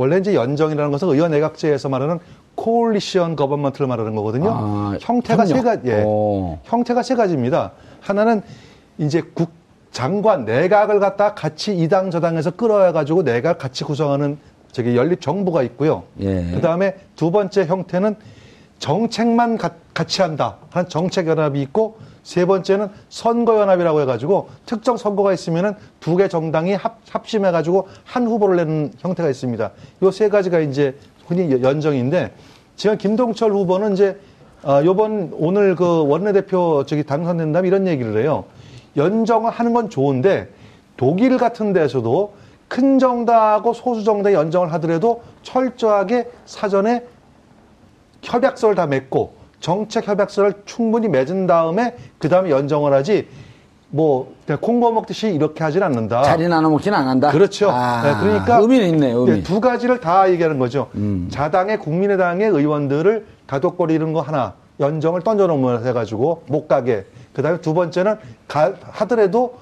원래 0.00 0.16
이제 0.16 0.34
연정이라는 0.34 0.90
것은 0.92 1.08
의원 1.08 1.30
내각제에서 1.32 1.90
말하는 1.90 2.20
코올리션 2.54 3.36
거버먼트를 3.36 3.86
말하는 3.86 4.14
거거든요. 4.14 4.50
아, 4.50 4.96
형태가 4.98 5.44
세 5.44 5.52
협력. 5.56 5.64
가지, 5.64 5.88
예. 5.90 6.02
오. 6.02 6.58
형태가 6.64 7.02
세 7.02 7.14
가지입니다. 7.14 7.72
하나는 8.00 8.40
이제 8.96 9.20
국 9.34 9.50
장관 9.92 10.46
내각을 10.46 11.00
갖다 11.00 11.34
같이 11.34 11.76
이 11.76 11.86
당 11.88 12.10
저당에서 12.10 12.52
끌어와 12.52 12.92
가지고 12.92 13.24
내각 13.24 13.58
같이 13.58 13.84
구성하는 13.84 14.38
저기 14.72 14.96
연립 14.96 15.20
정부가 15.20 15.62
있고요. 15.64 16.04
예. 16.20 16.50
그 16.50 16.62
다음에 16.62 16.94
두 17.14 17.30
번째 17.30 17.66
형태는 17.66 18.16
정책만 18.78 19.58
가- 19.58 19.72
같이 19.92 20.22
한다. 20.22 20.56
한 20.70 20.88
정책 20.88 21.26
연합이 21.26 21.60
있고 21.60 21.98
세 22.22 22.44
번째는 22.44 22.88
선거 23.08 23.58
연합이라고 23.60 24.00
해 24.00 24.04
가지고 24.04 24.48
특정 24.66 24.96
선거가 24.96 25.32
있으면은 25.32 25.74
두 26.00 26.16
개 26.16 26.28
정당이 26.28 26.74
합, 26.74 26.98
합심해 27.10 27.50
가지고 27.50 27.88
한 28.04 28.26
후보를 28.26 28.56
내는 28.56 28.92
형태가 28.98 29.28
있습니다. 29.30 29.70
요 30.02 30.10
세 30.10 30.28
가지가 30.28 30.60
이제 30.60 30.96
흔히 31.26 31.50
연정인데 31.62 32.32
지금 32.76 32.98
김동철 32.98 33.52
후보는 33.52 33.94
이제 33.94 34.18
아, 34.62 34.82
요번 34.84 35.30
오늘 35.34 35.74
그 35.74 36.06
원내대표 36.06 36.84
저기 36.86 37.02
당선된다면 37.04 37.66
이런 37.66 37.86
얘기를 37.86 38.20
해요. 38.20 38.44
연정을 38.96 39.50
하는 39.50 39.72
건 39.72 39.88
좋은데 39.88 40.48
독일 40.98 41.38
같은 41.38 41.72
데서도 41.72 42.34
큰 42.68 42.98
정당하고 42.98 43.72
소수 43.72 44.04
정당이 44.04 44.34
연정을 44.34 44.72
하더라도 44.74 45.22
철저하게 45.42 46.30
사전에 46.44 47.04
협약서를 48.22 48.74
다 48.74 48.86
맺고 48.86 49.32
정책 49.60 50.08
협약서를 50.08 50.54
충분히 50.64 51.08
맺은 51.08 51.46
다음에 51.46 51.94
그 52.18 52.28
다음에 52.28 52.50
연정을 52.50 52.92
하지 52.92 53.28
뭐 53.90 54.34
콩고 54.60 54.92
먹듯이 54.92 55.28
이렇게 55.34 55.64
하진 55.64 55.82
않는다. 55.82 56.22
자리 56.22 56.48
나눠 56.48 56.70
먹지는 56.70 56.96
안 56.96 57.08
한다. 57.08 57.30
그렇죠. 57.30 57.70
아, 57.70 58.02
네, 58.02 58.14
그러니까 58.20 58.58
의미는 58.58 58.88
있네, 58.88 59.10
의미. 59.10 59.30
예, 59.38 59.42
두 59.42 59.60
가지를 59.60 60.00
다 60.00 60.30
얘기하는 60.30 60.58
거죠. 60.58 60.88
음. 60.94 61.28
자당의 61.30 61.78
국민의당의 61.80 62.48
의원들을 62.48 63.26
다독거리는 63.46 64.12
거 64.12 64.20
하나 64.20 64.54
연정을 64.78 65.22
던져놓으면 65.22 65.86
해가지고 65.86 66.44
못 66.48 66.68
가게. 66.68 67.04
그다음에 67.34 67.60
두 67.60 67.74
번째는 67.74 68.16
가- 68.48 68.72
하더라도 68.80 69.54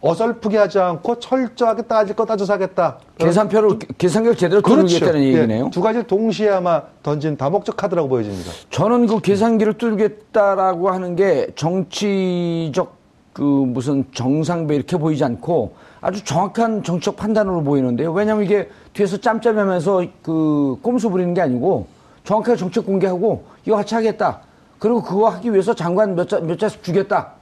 어설프게 0.00 0.56
하지 0.58 0.78
않고 0.78 1.18
철저하게 1.18 1.82
따질 1.82 2.14
거 2.14 2.24
따져서 2.24 2.52
하겠다. 2.52 2.98
계산표를 3.18 3.78
계산격 3.98 4.36
제대로 4.36 4.60
뚫겠다는 4.60 5.22
예, 5.22 5.26
얘기네요. 5.28 5.70
두 5.72 5.80
가지를 5.80 6.06
동시에 6.06 6.50
아마 6.50 6.82
던진 7.02 7.36
다목적 7.36 7.76
카드라고 7.76 8.08
보여집니다. 8.08 8.50
저는 8.70 9.06
그 9.06 9.20
계산기를 9.20 9.74
뚫겠다라고 9.74 10.90
하는 10.90 11.16
게 11.16 11.48
정치적 11.56 12.94
그 13.32 13.42
무슨 13.42 14.04
정상배 14.12 14.74
이렇게 14.76 14.96
보이지 14.96 15.24
않고 15.24 15.74
아주 16.00 16.22
정확한 16.24 16.82
정치적 16.82 17.16
판단으로 17.16 17.62
보이는데요. 17.62 18.12
왜냐하면 18.12 18.44
이게 18.44 18.68
뒤에서 18.92 19.16
짬짬하면서 19.16 20.04
그 20.22 20.78
꼼수 20.82 21.10
부리는 21.10 21.34
게 21.34 21.40
아니고 21.40 21.86
정확하게 22.24 22.56
정책 22.56 22.86
공개하고 22.86 23.44
이거 23.64 23.76
같이 23.76 23.94
하겠다. 23.94 24.40
그리고 24.78 25.02
그거 25.02 25.28
하기 25.30 25.52
위해서 25.52 25.74
장관 25.74 26.14
몇, 26.14 26.28
자, 26.28 26.38
몇 26.40 26.58
자씩 26.58 26.82
주겠다. 26.82 27.32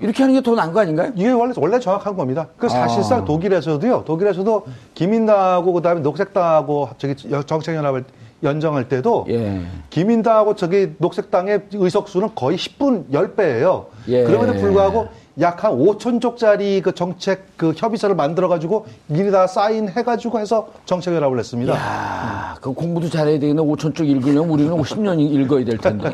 이렇게 0.00 0.22
하는 0.22 0.34
게 0.34 0.40
더 0.40 0.54
나은 0.54 0.72
거 0.72 0.80
아닌가요? 0.80 1.12
이게 1.16 1.30
원래 1.30 1.52
원래 1.56 1.78
정확한 1.80 2.16
겁니다. 2.16 2.48
그 2.56 2.68
사실상 2.68 3.22
아. 3.22 3.24
독일에서도요. 3.24 4.04
독일에서도 4.06 4.66
기민당하고 4.94 5.72
그다음에 5.72 6.00
녹색당하고 6.00 6.90
저기 6.98 7.14
정책연합을 7.46 8.04
연정할 8.44 8.88
때도 8.88 9.26
예. 9.30 9.62
기민당하고 9.90 10.54
저기 10.54 10.94
녹색당의 10.98 11.62
의석수는 11.72 12.30
거의 12.36 12.56
10분 12.56 13.10
10배예요. 13.10 13.86
예. 14.08 14.22
그럼에도 14.22 14.52
불구하고 14.54 15.08
약 15.40 15.62
한 15.62 15.72
5천 15.72 16.20
쪽짜리 16.20 16.80
그 16.82 16.94
정책 16.94 17.56
그 17.56 17.72
협의서를 17.76 18.16
만들어 18.16 18.48
가지고 18.48 18.86
미리 19.06 19.30
다 19.30 19.46
사인해 19.46 20.02
가지고 20.02 20.40
해서 20.40 20.68
정책연합을 20.84 21.38
했습니다. 21.38 21.74
야, 21.74 22.56
그 22.60 22.72
공부도 22.72 23.08
잘해야 23.08 23.38
되겠네. 23.38 23.62
5천 23.62 23.94
쪽 23.94 24.08
읽으려면 24.08 24.50
우리는 24.50 24.72
10년 24.76 25.20
읽어야 25.20 25.64
될 25.64 25.78
텐데. 25.78 26.10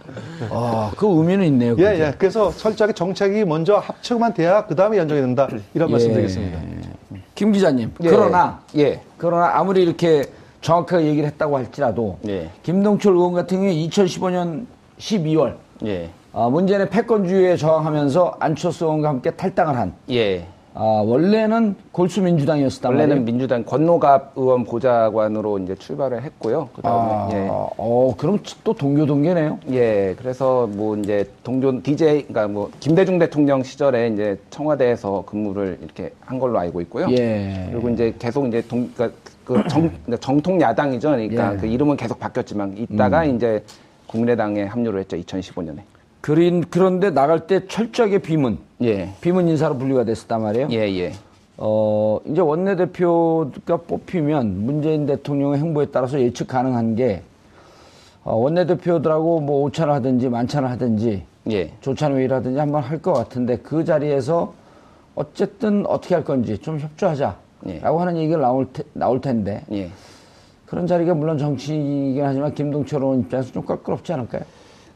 아, 0.50 0.92
그 0.96 1.06
의미는 1.06 1.46
있네요. 1.46 1.72
예, 1.78 1.84
그게. 1.84 2.00
예. 2.04 2.14
그래서 2.16 2.52
철저하게 2.56 2.92
정책이 2.92 3.44
먼저 3.44 3.76
합쳐만 3.76 4.34
돼야 4.34 4.66
그 4.66 4.76
다음에 4.76 4.98
연정이 4.98 5.20
된다. 5.20 5.48
이런 5.74 5.88
예. 5.88 5.92
말씀드리겠습니다. 5.92 6.60
김 7.34 7.52
기자님. 7.52 7.92
예. 8.02 8.08
그러나 8.08 8.60
예. 8.76 9.00
그러나 9.16 9.58
아무리 9.58 9.82
이렇게 9.82 10.24
정확하게 10.60 11.06
얘기를 11.06 11.28
했다고 11.28 11.56
할지라도 11.56 12.18
예. 12.28 12.50
김동철 12.62 13.14
의원 13.14 13.32
같은 13.32 13.58
경우에 13.58 13.74
2015년 13.74 14.66
12월 14.98 15.56
예. 15.86 16.10
아, 16.32 16.48
문재인의 16.48 16.90
패권주의에 16.90 17.56
저항하면서 17.56 18.36
안철수 18.38 18.84
의원과 18.84 19.08
함께 19.08 19.30
탈당을 19.30 19.76
한 19.76 19.94
예. 20.10 20.46
아, 20.74 21.02
원래는 21.04 21.74
골수 21.90 22.22
민주당이었단 22.22 22.92
원래는 22.92 23.08
말이에요. 23.08 23.24
민주당 23.24 23.64
권노갑 23.64 24.34
의원 24.36 24.64
보좌관으로 24.64 25.58
이제 25.58 25.74
출발을 25.74 26.22
했고요. 26.22 26.68
그다음에 26.76 27.12
아, 27.12 27.28
예. 27.32 27.48
어, 27.50 28.14
그럼 28.16 28.38
또 28.62 28.72
동교 28.74 29.06
동계네요. 29.06 29.58
예, 29.72 30.14
그래서 30.18 30.68
뭐 30.68 30.96
이제 30.96 31.28
동조 31.42 31.82
DJ, 31.82 32.26
그러니까 32.28 32.46
뭐 32.46 32.70
김대중 32.78 33.18
대통령 33.18 33.62
시절에 33.64 34.08
이제 34.08 34.38
청와대에서 34.50 35.24
근무를 35.26 35.78
이렇게 35.82 36.12
한 36.20 36.38
걸로 36.38 36.58
알고 36.58 36.80
있고요. 36.82 37.08
예. 37.10 37.68
그리고 37.72 37.88
이제 37.88 38.14
계속 38.18 38.46
이제 38.46 38.62
동, 38.68 38.88
그러니까 38.94 39.18
그 39.44 39.54
정, 39.68 39.88
그러니까 40.04 40.16
정통 40.18 40.60
야당이죠. 40.60 41.08
그러니까 41.08 41.52
예. 41.52 41.54
음. 41.54 41.58
그 41.58 41.66
이름은 41.66 41.96
계속 41.96 42.20
바뀌었지만 42.20 42.76
이따가 42.76 43.24
이제 43.24 43.64
국민의당에 44.06 44.64
합류를 44.64 45.00
했죠. 45.00 45.16
2015년에. 45.16 45.80
그린 46.28 46.62
그런데 46.68 47.08
나갈 47.08 47.46
때 47.46 47.66
철저하게 47.66 48.18
비문, 48.18 48.58
예, 48.82 49.14
비문 49.22 49.48
인사로 49.48 49.78
분류가 49.78 50.04
됐었단 50.04 50.42
말이에요. 50.42 50.68
예, 50.72 50.80
예, 50.98 51.14
어, 51.56 52.20
이제 52.26 52.42
원내대표가 52.42 53.78
뽑히면 53.86 54.66
문재인 54.66 55.06
대통령의 55.06 55.58
행보에 55.58 55.86
따라서 55.86 56.20
예측 56.20 56.48
가능한 56.48 56.96
게 56.96 57.22
어, 58.24 58.34
원내대표들하고 58.36 59.40
뭐 59.40 59.62
오찬을 59.62 59.90
하든지 59.94 60.28
만찬을 60.28 60.68
하든지 60.68 61.22
예, 61.50 61.72
조찬 61.80 62.14
회의를 62.14 62.36
하든지 62.36 62.58
한번 62.58 62.82
할 62.82 63.00
것 63.00 63.14
같은데 63.14 63.56
그 63.62 63.86
자리에서 63.86 64.52
어쨌든 65.14 65.86
어떻게 65.86 66.14
할 66.14 66.24
건지 66.24 66.58
좀 66.58 66.78
협조하자라고 66.78 67.38
예. 67.68 67.78
하는 67.80 68.18
얘기가 68.18 68.36
나올, 68.36 68.66
테, 68.70 68.82
나올 68.92 69.22
텐데 69.22 69.62
예. 69.72 69.90
그런 70.66 70.86
자리가 70.86 71.14
물론 71.14 71.38
정치이긴 71.38 72.22
하지만 72.22 72.52
김동철 72.52 73.00
의원 73.00 73.20
입장에서 73.20 73.50
좀 73.50 73.64
껄끄럽지 73.64 74.12
않을까요? 74.12 74.42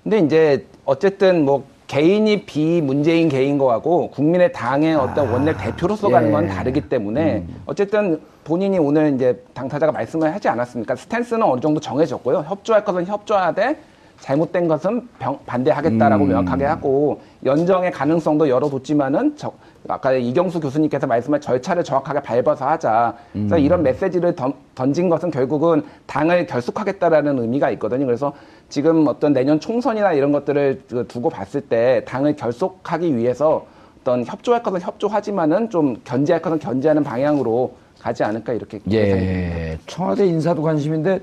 근데 0.02 0.18
이제 0.18 0.66
어쨌든 0.84 1.44
뭐 1.44 1.64
개인이 1.86 2.44
비문재인 2.46 3.28
개인 3.28 3.58
거하고 3.58 4.10
국민의 4.10 4.52
당의 4.52 4.94
어떤 4.94 5.30
원내 5.30 5.56
대표로서 5.56 6.08
가는 6.08 6.32
건 6.32 6.44
예. 6.44 6.48
다르기 6.48 6.88
때문에 6.88 7.44
어쨌든 7.66 8.20
본인이 8.44 8.78
오늘 8.78 9.14
이제 9.14 9.44
당사자가 9.54 9.92
말씀을 9.92 10.34
하지 10.34 10.48
않았습니까? 10.48 10.96
스탠스는 10.96 11.42
어느 11.42 11.60
정도 11.60 11.80
정해졌고요. 11.80 12.46
협조할 12.48 12.84
것은 12.84 13.06
협조하되 13.06 13.78
잘못된 14.26 14.68
것은 14.68 15.08
병- 15.18 15.38
반대하겠다라고 15.46 16.24
명확하게 16.24 16.64
하고 16.64 17.20
연정의 17.44 17.90
가능성도 17.90 18.48
열어뒀지만은 18.48 19.34
저- 19.36 19.52
아까 19.88 20.12
이경수 20.12 20.60
교수님께서 20.60 21.08
말씀한 21.08 21.40
절차를 21.40 21.82
정확하게 21.82 22.20
밟아서 22.22 22.64
하자. 22.68 23.14
그래서 23.32 23.58
이런 23.58 23.82
메시지를 23.82 24.36
던, 24.36 24.54
던진 24.76 25.08
것은 25.08 25.32
결국은 25.32 25.82
당을 26.06 26.46
결속하겠다라는 26.46 27.40
의미가 27.40 27.70
있거든요. 27.72 28.06
그래서 28.06 28.32
지금 28.68 29.08
어떤 29.08 29.32
내년 29.32 29.58
총선이나 29.58 30.12
이런 30.12 30.30
것들을 30.30 30.82
그 30.88 31.04
두고 31.08 31.28
봤을 31.28 31.60
때 31.60 32.02
당을 32.06 32.36
결속하기 32.36 33.16
위해서 33.16 33.66
어떤 34.02 34.24
협조할 34.24 34.62
것은 34.62 34.80
협조하지만은 34.82 35.68
좀 35.68 35.96
견제할 36.04 36.40
것은 36.40 36.60
견제하는 36.60 37.02
방향으로 37.02 37.74
가지 38.00 38.22
않을까 38.22 38.52
이렇게. 38.52 38.78
예, 38.92 39.78
청와대 39.88 40.26
인사도 40.26 40.62
관심인데 40.62 41.20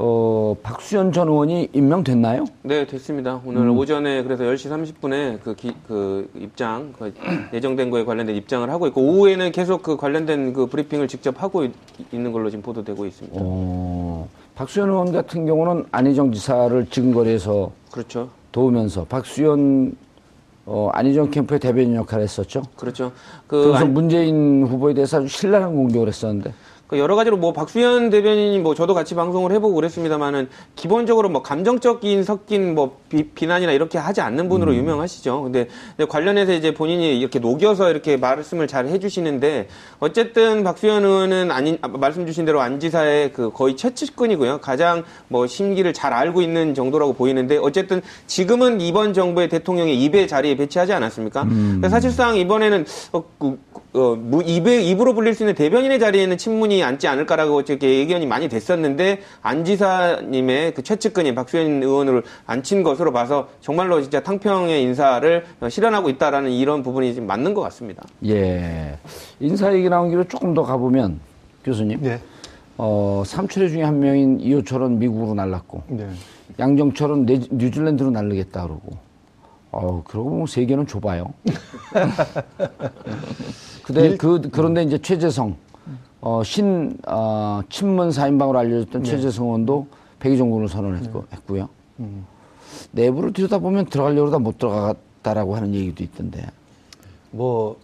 어, 0.00 0.54
박수현 0.62 1.10
전 1.10 1.26
의원이 1.26 1.70
임명됐나요? 1.72 2.44
네, 2.62 2.86
됐습니다. 2.86 3.40
오늘 3.44 3.62
음. 3.62 3.76
오전에 3.76 4.22
그래서 4.22 4.44
10시 4.44 4.70
30분에 5.00 5.40
그, 5.42 5.56
기- 5.56 5.74
그 5.88 6.30
입장, 6.36 6.92
그 6.96 7.12
예정된 7.52 7.90
거에 7.90 8.04
관련된 8.04 8.36
입장을 8.36 8.70
하고 8.70 8.86
있고, 8.86 9.00
오후에는 9.02 9.50
계속 9.50 9.82
그 9.82 9.96
관련된 9.96 10.52
그 10.52 10.66
브리핑을 10.66 11.08
직접 11.08 11.42
하고 11.42 11.64
있, 11.64 11.72
는 12.12 12.30
걸로 12.30 12.48
지금 12.48 12.62
보도되고 12.62 13.06
있습니다. 13.06 13.36
어, 13.42 14.28
박수현 14.54 14.88
의원 14.88 15.10
같은 15.10 15.46
경우는 15.46 15.86
안희정 15.90 16.30
지사를 16.30 16.86
지금거리에서 16.86 17.72
그렇죠. 17.90 18.28
도우면서 18.52 19.04
박수현 19.06 19.96
어, 20.66 20.90
안희정 20.92 21.30
캠프의 21.32 21.58
대변인 21.58 21.96
역할을 21.96 22.22
했었죠. 22.22 22.62
그렇죠. 22.76 23.10
그, 23.48 23.62
그래서 23.64 23.78
안- 23.84 23.94
문재인 23.94 24.64
후보에 24.64 24.94
대해서 24.94 25.16
아주 25.18 25.26
신랄한 25.26 25.74
공격을 25.74 26.06
했었는데 26.06 26.50
그 26.50 26.54
여러 26.92 27.16
가지로 27.16 27.36
뭐 27.36 27.52
박수현 27.52 28.08
대변인이 28.08 28.58
뭐 28.60 28.74
저도 28.74 28.94
같이 28.94 29.14
방송을 29.14 29.52
해보고 29.52 29.74
그랬습니다만은 29.74 30.48
기본적으로 30.74 31.28
뭐 31.28 31.42
감정적인 31.42 32.24
섞인 32.24 32.74
뭐 32.74 32.98
비, 33.10 33.46
난이나 33.46 33.72
이렇게 33.72 33.98
하지 33.98 34.22
않는 34.22 34.48
분으로 34.48 34.74
유명하시죠. 34.74 35.42
근데 35.42 35.68
관련해서 36.08 36.52
이제 36.52 36.72
본인이 36.72 37.18
이렇게 37.18 37.38
녹여서 37.38 37.90
이렇게 37.90 38.16
말씀을 38.16 38.66
잘 38.66 38.86
해주시는데 38.86 39.68
어쨌든 39.98 40.64
박수현 40.64 41.04
의원은 41.04 41.50
아닌 41.50 41.78
아, 41.82 41.88
말씀 41.88 42.26
주신 42.26 42.44
대로 42.44 42.60
안 42.60 42.80
지사의 42.80 43.32
그 43.32 43.50
거의 43.52 43.76
최측근이고요. 43.76 44.58
가장 44.58 45.04
뭐 45.28 45.46
심기를 45.46 45.92
잘 45.92 46.14
알고 46.14 46.40
있는 46.40 46.74
정도라고 46.74 47.12
보이는데 47.12 47.58
어쨌든 47.58 48.00
지금은 48.26 48.80
이번 48.80 49.12
정부의 49.12 49.48
대통령의 49.48 50.02
입의 50.02 50.26
자리에 50.28 50.56
배치하지 50.56 50.92
않았습니까? 50.94 51.44
그러니까 51.44 51.88
사실상 51.88 52.36
이번에는 52.36 52.86
어, 53.12 53.24
그, 53.38 53.58
어, 53.94 54.14
무- 54.16 54.42
입에, 54.42 54.82
입으로 54.82 55.14
불릴 55.14 55.34
수 55.34 55.42
있는 55.44 55.54
대변인의 55.54 55.98
자리에는 55.98 56.36
친문이 56.36 56.82
앉지 56.82 57.08
않을까라고 57.08 57.62
이렇게 57.62 57.86
의견이 57.86 58.26
많이 58.26 58.48
됐었는데 58.48 59.20
안 59.40 59.64
지사님의 59.64 60.74
그 60.74 60.82
최측근인 60.82 61.34
박수현 61.34 61.82
의원을 61.82 62.22
앉힌 62.46 62.82
것으로 62.82 63.12
봐서 63.12 63.48
정말로 63.62 64.00
진짜 64.02 64.22
탕평의 64.22 64.82
인사를 64.82 65.44
어, 65.60 65.68
실현하고 65.70 66.10
있다라는 66.10 66.50
이런 66.50 66.82
부분이 66.82 67.14
지금 67.14 67.26
맞는 67.26 67.54
것 67.54 67.62
같습니다. 67.62 68.02
예 68.26 68.98
인사 69.40 69.74
얘기 69.74 69.88
나온 69.88 70.10
길로 70.10 70.24
조금 70.24 70.52
더 70.52 70.62
가보면 70.64 71.20
교수님 71.64 72.00
네. 72.02 72.20
어, 72.76 73.22
삼촌의 73.26 73.70
중에 73.70 73.82
한 73.82 73.98
명인 73.98 74.38
이호철은 74.38 74.98
미국으로 74.98 75.34
날랐고 75.34 75.82
네. 75.88 76.06
양정철은 76.58 77.24
네- 77.26 77.40
뉴질랜드로 77.50 78.10
날르겠다 78.10 78.62
그러고 78.64 78.98
어 79.70 80.02
그러고 80.06 80.30
보면 80.30 80.46
세계는 80.46 80.86
좁아요. 80.86 81.26
근데 83.84 84.16
그 84.16 84.40
그런데 84.50 84.82
이제 84.82 84.98
최재성 84.98 85.56
어, 86.20 86.42
신 86.42 86.96
어, 87.06 87.60
친문 87.68 88.12
사인방으로 88.12 88.58
알려졌던 88.58 89.04
최재성 89.04 89.46
의원도 89.46 89.86
백의종군을 90.20 90.68
선언했고 90.68 91.24
했고요. 91.32 91.68
내부를 92.92 93.32
들여다보면 93.32 93.86
들어가려고 93.86 94.30
다못 94.30 94.58
들어갔다라고 94.58 95.56
하는 95.56 95.74
얘기도 95.74 96.02
있던데. 96.04 96.44
뭐 97.30 97.76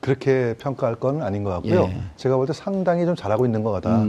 그렇게 0.00 0.54
평가할 0.58 0.96
건 0.96 1.22
아닌 1.22 1.44
것 1.44 1.50
같고요. 1.50 1.82
예. 1.82 1.96
제가 2.16 2.36
볼 2.36 2.46
때 2.46 2.52
상당히 2.52 3.04
좀 3.04 3.14
잘하고 3.14 3.44
있는 3.46 3.62
것 3.62 3.70
같다. 3.72 4.00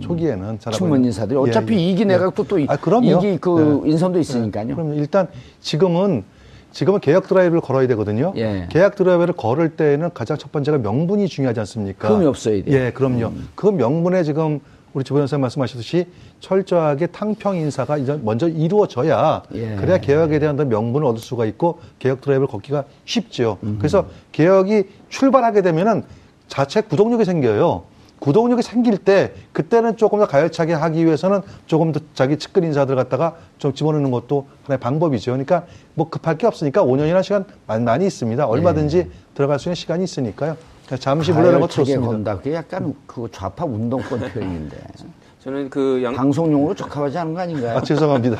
초기에는 0.00 0.58
잘하고 0.60 0.76
친문 0.78 1.04
인사들이 1.04 1.38
예, 1.38 1.42
어차피 1.42 1.74
예. 1.74 1.90
이기 1.90 2.02
예. 2.02 2.06
내각도 2.06 2.44
또 2.44 2.58
이- 2.58 2.66
아, 2.68 2.76
그럼요. 2.76 3.06
이기 3.18 3.38
그 3.38 3.82
네. 3.84 3.90
인선도 3.90 4.18
있으니까요. 4.18 4.74
그럼 4.74 4.94
일단 4.94 5.28
지금은 5.60 6.24
지금은 6.72 7.00
개혁 7.00 7.26
드라이브를 7.28 7.60
걸어야 7.60 7.86
되거든요. 7.88 8.32
예. 8.36 8.66
개혁 8.70 8.94
드라이브를 8.96 9.34
걸을 9.34 9.70
때에는 9.70 10.10
가장 10.14 10.38
첫 10.38 10.52
번째가 10.52 10.78
명분이 10.78 11.28
중요하지 11.28 11.60
않습니까? 11.60 12.08
흠이 12.08 12.26
없어야 12.26 12.62
돼요. 12.62 12.64
음. 12.66 12.72
예, 12.72 12.90
그럼요. 12.92 13.32
그 13.54 13.66
명분에 13.66 14.22
지금 14.22 14.60
우리 14.92 15.04
주변 15.04 15.22
선생님 15.22 15.42
말씀하셨듯이 15.42 16.06
철저하게 16.40 17.06
탕평 17.08 17.56
인사가 17.56 17.96
먼저 18.22 18.48
이루어져야 18.48 19.42
예. 19.54 19.76
그래야 19.76 19.98
개혁에 19.98 20.38
대한 20.38 20.56
명분을 20.56 21.06
얻을 21.06 21.20
수가 21.20 21.44
있고 21.46 21.80
개혁 21.98 22.20
드라이브를 22.20 22.48
걷기가 22.48 22.84
쉽죠. 23.04 23.58
음. 23.62 23.76
그래서 23.78 24.06
개혁이 24.32 24.84
출발하게 25.08 25.62
되면은 25.62 26.02
자체 26.48 26.80
구동력이 26.80 27.24
생겨요. 27.24 27.84
구동력이 28.20 28.62
생길 28.62 28.98
때 28.98 29.32
그때는 29.52 29.96
조금 29.96 30.20
더 30.20 30.26
가열차게 30.26 30.74
하기 30.74 31.04
위해서는 31.04 31.40
조금 31.66 31.90
더 31.92 32.00
자기 32.14 32.38
측근 32.38 32.64
인사들 32.64 32.94
갖다가 32.94 33.36
좀 33.58 33.74
집어넣는 33.74 34.10
것도 34.10 34.46
하나의 34.64 34.78
방법이죠. 34.78 35.32
그러니까 35.32 35.64
뭐 35.94 36.08
급할 36.08 36.38
게 36.38 36.46
없으니까 36.46 36.84
5년이나 36.84 37.22
시간 37.22 37.44
많이, 37.66 37.82
많이 37.82 38.06
있습니다. 38.06 38.46
얼마든지 38.46 39.10
들어갈 39.34 39.58
수 39.58 39.68
있는 39.68 39.74
시간이 39.74 40.04
있으니까요. 40.04 40.56
잠시 40.98 41.32
물러나는 41.32 41.60
것도 41.60 41.72
좋습니다. 41.72 42.06
건다. 42.06 42.36
그게 42.36 42.54
약간 42.54 42.94
그 43.06 43.28
좌파 43.32 43.64
운동권 43.64 44.20
표현인데 44.20 44.76
저는 45.42 45.70
그 45.70 46.02
양, 46.02 46.14
방송용으로 46.14 46.74
적합하지 46.74 47.16
않은 47.16 47.32
거 47.32 47.40
아닌가요? 47.40 47.78
아, 47.78 47.80
죄송합니다. 47.80 48.36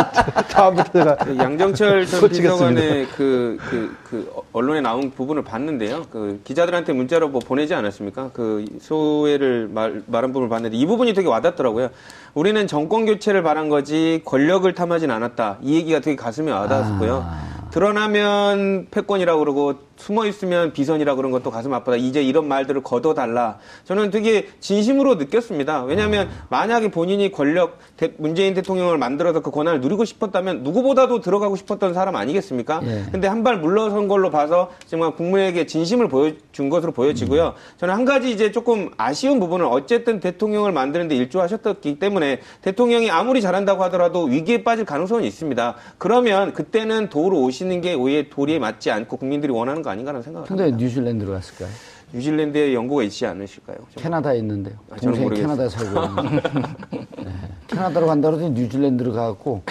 다음부터 0.50 0.92
제가 0.92 1.16
그 1.16 1.36
양정철 1.36 2.06
전. 2.06 2.28
비서관의 2.30 3.06
그, 3.14 3.58
그, 3.68 3.96
그 4.08 4.32
언론에 4.54 4.80
나온 4.80 5.10
부분을 5.10 5.44
봤는데요. 5.44 6.06
그 6.10 6.40
기자들한테 6.44 6.94
문자로 6.94 7.28
뭐 7.28 7.40
보내지 7.40 7.74
않았습니까? 7.74 8.30
그 8.32 8.64
소회를 8.80 9.68
말, 9.68 10.02
말한 10.06 10.32
부분을 10.32 10.48
봤는데 10.48 10.74
이 10.74 10.86
부분이 10.86 11.12
되게 11.12 11.28
와닿더라고요. 11.28 11.90
우리는 12.32 12.66
정권 12.66 13.04
교체를 13.04 13.42
바란 13.42 13.68
거지 13.68 14.22
권력을 14.24 14.72
탐하진 14.74 15.10
않았다. 15.10 15.58
이 15.60 15.74
얘기가 15.74 16.00
되게 16.00 16.16
가슴에 16.16 16.50
와닿았고요. 16.50 17.26
드러나면 17.72 18.86
패권이라고 18.90 19.38
그러고 19.40 19.74
숨어 19.98 20.26
있으면 20.26 20.72
비선이라 20.72 21.16
그런 21.16 21.30
것도 21.32 21.50
가슴 21.50 21.74
아프다. 21.74 21.96
이제 21.96 22.22
이런 22.22 22.46
말들을 22.48 22.82
걷어달라. 22.82 23.58
저는 23.84 24.10
되게 24.10 24.46
진심으로 24.60 25.16
느꼈습니다. 25.16 25.84
왜냐하면 25.84 26.28
만약에 26.48 26.90
본인이 26.90 27.30
권력 27.32 27.78
대- 27.96 28.12
문재인 28.16 28.54
대통령을 28.54 28.96
만들어서 28.96 29.40
그 29.40 29.50
권한을 29.50 29.80
누리고 29.80 30.04
싶었다면 30.04 30.62
누구보다도 30.62 31.20
들어가고 31.20 31.56
싶었던 31.56 31.92
사람 31.94 32.16
아니겠습니까? 32.16 32.80
예. 32.84 33.04
근데 33.10 33.26
한 33.28 33.38
발 33.42 33.58
물러선 33.60 34.08
걸로 34.08 34.30
봐서 34.30 34.70
정말 34.88 35.12
국민에게 35.14 35.64
진심을 35.66 36.08
보여준 36.08 36.68
것으로 36.70 36.90
보여지고요. 36.92 37.54
저는 37.76 37.94
한 37.94 38.04
가지 38.04 38.30
이제 38.32 38.50
조금 38.50 38.90
아쉬운 38.96 39.38
부분은 39.40 39.64
어쨌든 39.66 40.18
대통령을 40.20 40.72
만드는데 40.72 41.14
일조하셨기 41.16 41.98
때문에 42.00 42.40
대통령이 42.62 43.10
아무리 43.10 43.40
잘한다고 43.40 43.82
하더라도 43.84 44.24
위기에 44.24 44.64
빠질 44.64 44.84
가능성은 44.84 45.24
있습니다. 45.24 45.76
그러면 45.98 46.52
그때는 46.52 47.08
도로 47.10 47.40
오시는 47.42 47.80
게 47.80 47.94
오히려 47.94 48.28
도리에 48.28 48.58
맞지 48.58 48.90
않고 48.90 49.16
국민들이 49.18 49.52
원하는 49.52 49.82
거 49.88 49.92
아닌가라는 49.92 50.22
생각을 50.22 50.46
근데 50.46 50.64
합니다. 50.64 50.84
뉴질랜드로 50.84 51.32
갔을까요? 51.32 51.68
뉴질랜드에 52.12 52.74
연고가 52.74 53.02
있지 53.04 53.26
않으실까요? 53.26 53.78
캐나다에 53.96 54.38
있는데요. 54.38 54.76
아, 54.90 54.96
동생이. 54.96 55.30
캐나다에 55.30 55.68
살고 55.68 56.00
있는데. 56.02 56.48
네. 57.24 57.32
캐나다로 57.66 58.06
간다 58.06 58.28
그러더니 58.30 58.50
뉴질랜드로 58.50 59.12
가갖고 59.12 59.62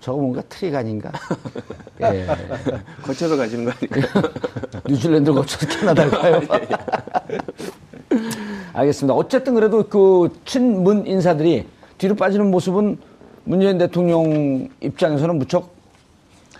저거 0.00 0.18
뭔가 0.18 0.42
트릭 0.48 0.74
아닌가? 0.74 1.10
예. 2.02 2.26
거쳐서 3.02 3.36
가시는 3.36 3.64
거 3.64 3.72
아닐까요? 3.72 4.04
뉴질랜드를 4.88 5.34
거쳐서 5.34 5.66
캐나다를 5.66 6.10
가요. 6.10 6.40
알겠습니다. 8.72 9.14
어쨌든 9.14 9.54
그래도 9.54 9.88
그 9.88 10.28
친문 10.44 11.06
인사들이 11.06 11.66
뒤로 11.98 12.14
빠지는 12.14 12.50
모습은 12.50 12.98
문재인 13.44 13.78
대통령 13.78 14.68
입장에서는 14.80 15.36
무척 15.36 15.74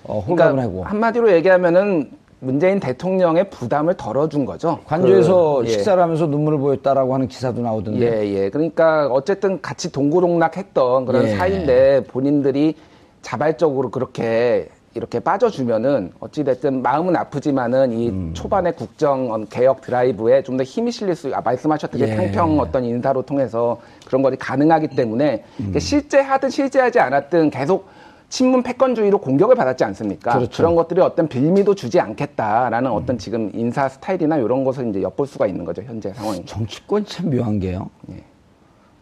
어, 0.02 0.18
홀가분 0.18 0.58
하고 0.58 0.70
그러니까 0.72 0.90
한마디로 0.90 1.32
얘기하면은 1.32 2.10
문재인 2.41 2.80
대통령의 2.80 3.51
부담을 3.51 3.95
덜어준 3.95 4.47
거죠. 4.47 4.80
관저에서 4.86 5.59
그, 5.61 5.66
예. 5.66 5.70
식사를 5.70 6.03
하면서 6.03 6.26
눈물을 6.26 6.59
보였다라고 6.59 7.14
하는 7.14 7.28
기사도 7.28 7.61
나오던데. 7.61 8.01
예, 8.01 8.34
예. 8.45 8.51
그러니까 8.51 9.07
어쨌든 9.09 9.61
같이 9.61 9.93
동고동락했던 9.93 11.05
그런 11.05 11.28
예. 11.28 11.36
사이인데 11.36 12.05
본인들이 12.05 12.74
자발적으로 13.22 13.91
그렇게 13.91 14.68
이렇게 14.95 15.20
빠져주면은 15.20 16.11
어찌됐든 16.18 16.82
마음은 16.82 17.14
아프지만은 17.14 17.93
이 17.93 18.09
음. 18.09 18.30
초반의 18.34 18.74
국정 18.74 19.32
어, 19.32 19.45
개혁 19.49 19.82
드라이브에 19.82 20.43
좀 20.43 20.57
더 20.57 20.64
힘이 20.64 20.91
실릴 20.91 21.14
수, 21.14 21.30
아, 21.32 21.41
말씀하셨듯이 21.43 22.05
예. 22.05 22.16
평평 22.16 22.59
어떤 22.59 22.84
인사로 22.84 23.22
통해서 23.22 23.78
그런 24.05 24.22
것이 24.22 24.36
가능하기 24.36 24.88
때문에 24.88 25.45
음. 25.61 25.78
실제 25.78 26.20
하든 26.20 26.49
실제 26.51 26.80
하지 26.80 26.99
않았든 26.99 27.51
계속 27.51 27.86
친문 28.31 28.62
패권주의로 28.62 29.18
공격을 29.18 29.57
받았지 29.57 29.85
않습니까? 29.85 30.39
그렇죠. 30.39 30.62
런 30.62 30.74
것들이 30.76 31.01
어떤 31.01 31.28
빌미도 31.28 31.74
주지 31.74 31.99
않겠다라는 32.01 32.91
어떤 32.91 33.18
지금 33.18 33.51
인사 33.55 33.89
스타일이나 33.89 34.39
이런 34.39 34.64
것을 34.64 34.89
이제 34.89 35.03
엿볼 35.03 35.26
수가 35.26 35.47
있는 35.47 35.64
거죠 35.64 35.83
현재 35.83 36.12
상황이. 36.14 36.45
정치권 36.47 37.05
참 37.05 37.28
묘한 37.28 37.59
게요. 37.59 37.91
예. 38.12 38.22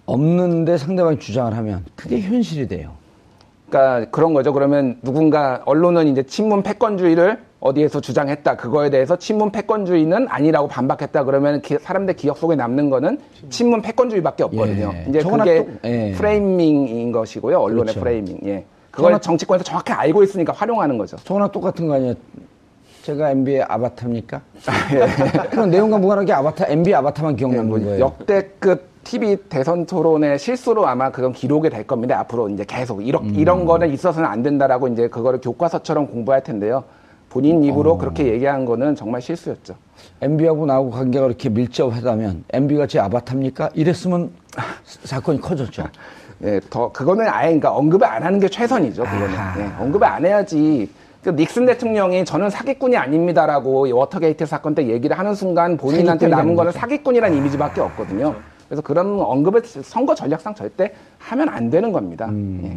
없는데 0.07 0.79
상대방이 0.79 1.19
주장을 1.19 1.55
하면 1.55 1.85
그게 1.95 2.21
현실이 2.21 2.67
돼요. 2.69 2.93
그러니까 3.69 4.11
그런 4.11 4.33
거죠. 4.33 4.55
그러면 4.55 4.99
누군가 5.03 5.61
언론은 5.67 6.07
이제 6.09 6.23
친문 6.23 6.63
패권주의를 6.63 7.39
어디에서 7.61 8.01
주장했다. 8.01 8.57
그거에 8.57 8.89
대해서 8.89 9.17
친문 9.17 9.53
패권주의는 9.53 10.27
아니라고 10.31 10.69
반박했다. 10.69 11.25
그러면 11.25 11.61
기- 11.61 11.77
사람들 11.79 12.15
기억 12.17 12.39
속에 12.39 12.57
남는 12.57 12.89
거는 12.89 13.19
친문 13.51 13.83
패권주의밖에 13.83 14.45
없거든요. 14.45 14.91
예. 14.95 15.05
이제 15.11 15.19
그게 15.23 15.67
또- 15.67 15.89
예. 15.89 16.13
프레이밍인 16.13 17.13
것이고요. 17.13 17.59
언론의 17.59 17.83
그렇죠. 17.93 18.01
프레이밍. 18.01 18.39
예. 18.47 18.65
저거나- 18.99 19.21
정치권에서 19.23 19.65
정확히 19.65 19.93
알고 19.93 20.23
있으니까 20.25 20.53
활용하는 20.53 20.99
거죠. 20.99 21.17
저거나 21.25 21.49
똑같은 21.49 21.87
거 21.87 21.95
아니에요? 21.95 22.15
제가 23.03 23.31
MB의 23.31 23.63
아바타입니까? 23.63 24.41
그런 25.51 25.71
내용과 25.71 25.99
무관하게 25.99 26.33
아바타, 26.33 26.67
MB 26.69 26.95
아바타만 26.95 27.33
예, 27.35 27.37
기억나는 27.37 27.69
뭐 27.69 27.79
거예요. 27.79 28.01
역대급 28.01 28.87
TV 29.05 29.37
대선 29.49 29.87
토론의 29.87 30.39
실수로 30.39 30.87
아마 30.87 31.11
그건 31.11 31.33
기록이 31.33 31.71
될 31.71 31.87
겁니다. 31.87 32.19
앞으로 32.21 32.51
이제 32.51 32.65
계속 32.67 33.07
이런 33.07 33.25
음. 33.25 33.35
이런 33.37 33.65
거는 33.65 33.91
있어서는 33.95 34.29
안 34.29 34.43
된다라고 34.43 34.89
이제 34.89 35.09
그거를 35.09 35.41
교과서처럼 35.41 36.09
공부할 36.09 36.43
텐데요. 36.43 36.85
본인 37.31 37.63
입으로 37.65 37.93
어. 37.93 37.99
그렇게 37.99 38.27
얘기한 38.27 38.65
거는 38.67 38.95
정말 38.97 39.23
실수였죠. 39.23 39.75
MB하고 40.21 40.67
나하고 40.67 40.91
관계가 40.91 41.27
이렇게 41.27 41.49
밀접하다면 41.49 42.45
MB가 42.53 42.87
제 42.87 42.99
아바타입니까? 42.99 43.71
이랬으면 43.75 44.31
사건이 44.85 45.41
커졌죠. 45.41 45.85
예, 46.45 46.61
더 46.71 46.91
그거는 46.93 47.27
아예 47.29 47.47
그러니까 47.47 47.73
언급을 47.73 48.07
안 48.07 48.23
하는 48.23 48.39
게 48.39 48.49
최선이죠. 48.49 49.03
그거는. 49.03 49.35
예, 49.59 49.83
언급을 49.83 50.07
안 50.07 50.25
해야지. 50.25 50.91
그 51.23 51.31
닉슨 51.31 51.67
대통령이 51.67 52.25
저는 52.25 52.49
사기꾼이 52.49 52.97
아닙니다라고 52.97 53.87
이 53.89 53.93
워터게이트 53.93 54.47
사건 54.47 54.75
때 54.75 54.87
얘기를 54.87 55.19
하는 55.19 55.35
순간 55.35 55.77
본인한테 55.77 56.29
남은 56.29 56.55
거는. 56.55 56.73
사기꾼이라는 56.73 57.37
이미지밖에 57.37 57.81
없거든요. 57.81 58.37
그래서 58.69 58.83
그런 58.83 59.21
언급을 59.21 59.63
선거 59.65 60.15
전략상 60.15 60.55
절대 60.55 60.93
하면 61.19 61.49
안 61.49 61.71
되는 61.71 61.91
겁니다. 61.91 62.27
음. 62.27 62.61
예. 62.65 62.77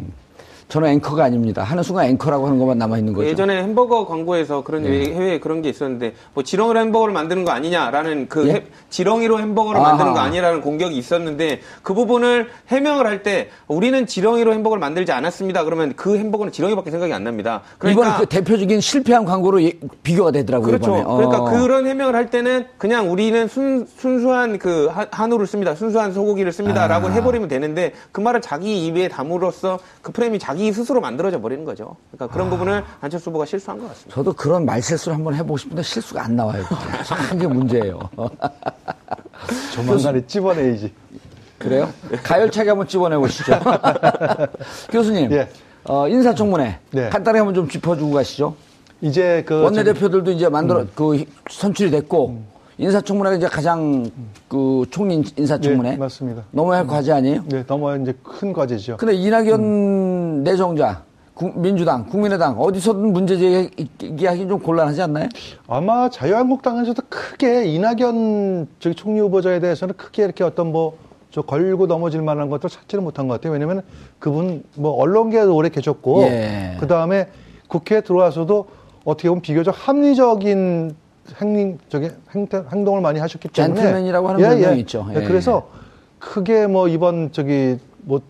저는 0.71 0.87
앵커가 0.87 1.25
아닙니다. 1.25 1.63
하는 1.63 1.83
순간 1.83 2.05
앵커라고 2.05 2.45
하는 2.47 2.57
것만 2.57 2.77
남아 2.77 2.97
있는 2.97 3.11
거죠. 3.11 3.27
예전에 3.27 3.61
햄버거 3.61 4.05
광고에서 4.07 4.63
그런 4.63 4.85
예. 4.85 5.03
해외에 5.13 5.37
그런 5.41 5.61
게 5.61 5.67
있었는데 5.67 6.13
뭐 6.33 6.43
지렁이로 6.43 6.79
햄버거를 6.79 7.13
만드는 7.13 7.43
거 7.43 7.51
아니냐라는 7.51 8.29
그 8.29 8.47
예? 8.47 8.53
해- 8.53 8.63
지렁이로 8.89 9.39
햄버거를 9.41 9.81
아하. 9.81 9.89
만드는 9.89 10.13
거 10.13 10.19
아니라는 10.19 10.61
공격이 10.61 10.95
있었는데 10.97 11.59
그 11.83 11.93
부분을 11.93 12.47
해명을 12.69 13.05
할 13.05 13.21
때 13.21 13.49
우리는 13.67 14.07
지렁이로 14.07 14.53
햄버거를 14.53 14.79
만들지 14.79 15.11
않았습니다. 15.11 15.65
그러면 15.65 15.91
그 15.97 16.17
햄버거는 16.17 16.53
지렁이밖에 16.53 16.89
생각이 16.89 17.11
안 17.11 17.25
납니다. 17.25 17.61
그러니까 17.77 18.01
이번에 18.07 18.17
그 18.21 18.25
대표적인 18.27 18.79
실패한 18.79 19.25
광고로 19.25 19.61
예- 19.63 19.73
비교가 20.03 20.31
되더라고요. 20.31 20.67
그렇죠. 20.67 20.93
어. 20.95 21.17
그러니까 21.17 21.51
그런 21.51 21.85
해명을 21.85 22.15
할 22.15 22.29
때는 22.29 22.65
그냥 22.77 23.11
우리는 23.11 23.45
순, 23.49 23.85
순수한 23.97 24.57
그 24.57 24.87
한- 24.87 25.07
한우를 25.11 25.45
씁니다. 25.47 25.75
순수한 25.75 26.13
소고기를 26.13 26.53
씁니다라고 26.53 27.09
아. 27.09 27.11
해버리면 27.11 27.49
되는데 27.49 27.91
그 28.13 28.21
말을 28.21 28.39
자기 28.39 28.87
입에 28.87 29.09
담으로써 29.09 29.77
그 30.01 30.13
프레임이 30.13 30.39
자기 30.39 30.60
스스로 30.71 30.99
만들어져 30.99 31.39
버리는 31.39 31.63
거죠. 31.63 31.95
그러니까 32.11 32.25
아. 32.25 32.27
그런 32.27 32.49
부분을 32.49 32.83
안철수 32.99 33.29
후보가 33.29 33.45
실수한 33.45 33.79
것 33.79 33.87
같습니다. 33.89 34.15
저도 34.15 34.33
그런 34.33 34.65
말실수를 34.65 35.15
한번 35.15 35.33
해보고 35.35 35.57
싶은데 35.57 35.81
실수가 35.81 36.23
안 36.23 36.35
나와요. 36.35 36.63
참 37.05 37.17
그게 37.29 37.47
문제예요. 37.47 37.99
조만간에 39.73 40.25
찝어내야지. 40.27 40.93
그래요? 41.57 41.89
가열차게 42.23 42.69
한번 42.69 42.87
집어내보시죠. 42.87 43.59
교수님, 44.91 45.31
예. 45.31 45.47
어, 45.83 46.07
인사청문회 46.07 46.79
네. 46.91 47.09
간단히 47.09 47.37
한번 47.37 47.53
좀 47.53 47.69
짚어주고 47.69 48.11
가시죠. 48.11 48.55
이제 49.01 49.43
그 49.47 49.63
원내대표들도 49.63 50.31
이제 50.31 50.47
만들어 50.49 50.81
음. 50.81 50.89
그 50.93 51.25
선출이 51.49 51.89
됐고 51.91 52.43
인사청문회가 52.91 53.35
이제 53.35 53.47
가장 53.47 54.09
그 54.47 54.83
총리 54.89 55.23
인사청문회 55.37 55.93
예, 55.93 55.97
맞습니다. 55.97 56.43
넘어야 56.49 56.79
할 56.79 56.87
과제 56.87 57.11
아니에요? 57.11 57.43
네, 57.47 57.63
넘어야 57.67 57.95
이제 57.97 58.13
큰 58.23 58.51
과제죠. 58.53 58.97
근데 58.97 59.13
이낙연 59.13 59.59
음. 59.61 60.43
내정자 60.43 61.03
국- 61.35 61.59
민주당, 61.59 62.07
국민의당 62.07 62.59
어디서든 62.59 63.13
문제 63.13 63.37
제기하기 63.37 64.47
좀 64.47 64.59
곤란하지 64.59 65.01
않나요? 65.03 65.29
아마 65.67 66.09
자유한국당에서도 66.09 67.03
크게 67.07 67.65
이낙연 67.65 68.67
저기 68.79 68.95
총리 68.95 69.19
후보자에 69.19 69.59
대해서는 69.59 69.93
크게 69.95 70.23
이렇게 70.23 70.43
어떤 70.43 70.71
뭐 70.71 70.93
저 71.33 71.41
걸고 71.41 71.87
넘어질 71.87 72.21
만한 72.21 72.49
것들 72.49 72.69
찾지를 72.69 73.01
못한 73.01 73.29
것 73.29 73.35
같아요. 73.35 73.53
왜냐면 73.53 73.83
그분 74.19 74.65
뭐 74.75 74.91
언론계에 75.01 75.43
오래 75.43 75.69
계셨고 75.69 76.23
예. 76.23 76.75
그 76.77 76.87
다음에 76.87 77.29
국회에 77.69 78.01
들어와서도 78.01 78.67
어떻게 79.05 79.29
보면 79.29 79.41
비교적 79.41 79.73
합리적인 79.87 80.93
행동 81.39 81.77
저기 81.89 82.09
행태, 82.33 82.63
행동을 82.71 83.01
많이 83.01 83.19
하셨기 83.19 83.49
때문에 83.49 83.75
젠틀맨이라고 83.75 84.29
하는 84.29 84.41
별명이 84.41 84.79
있죠. 84.81 85.07
예, 85.11 85.21
예. 85.21 85.23
그래서 85.25 85.69
크게 86.19 86.67
뭐 86.67 86.87
이번 86.87 87.31
저기 87.31 87.77
뭐, 88.03 88.21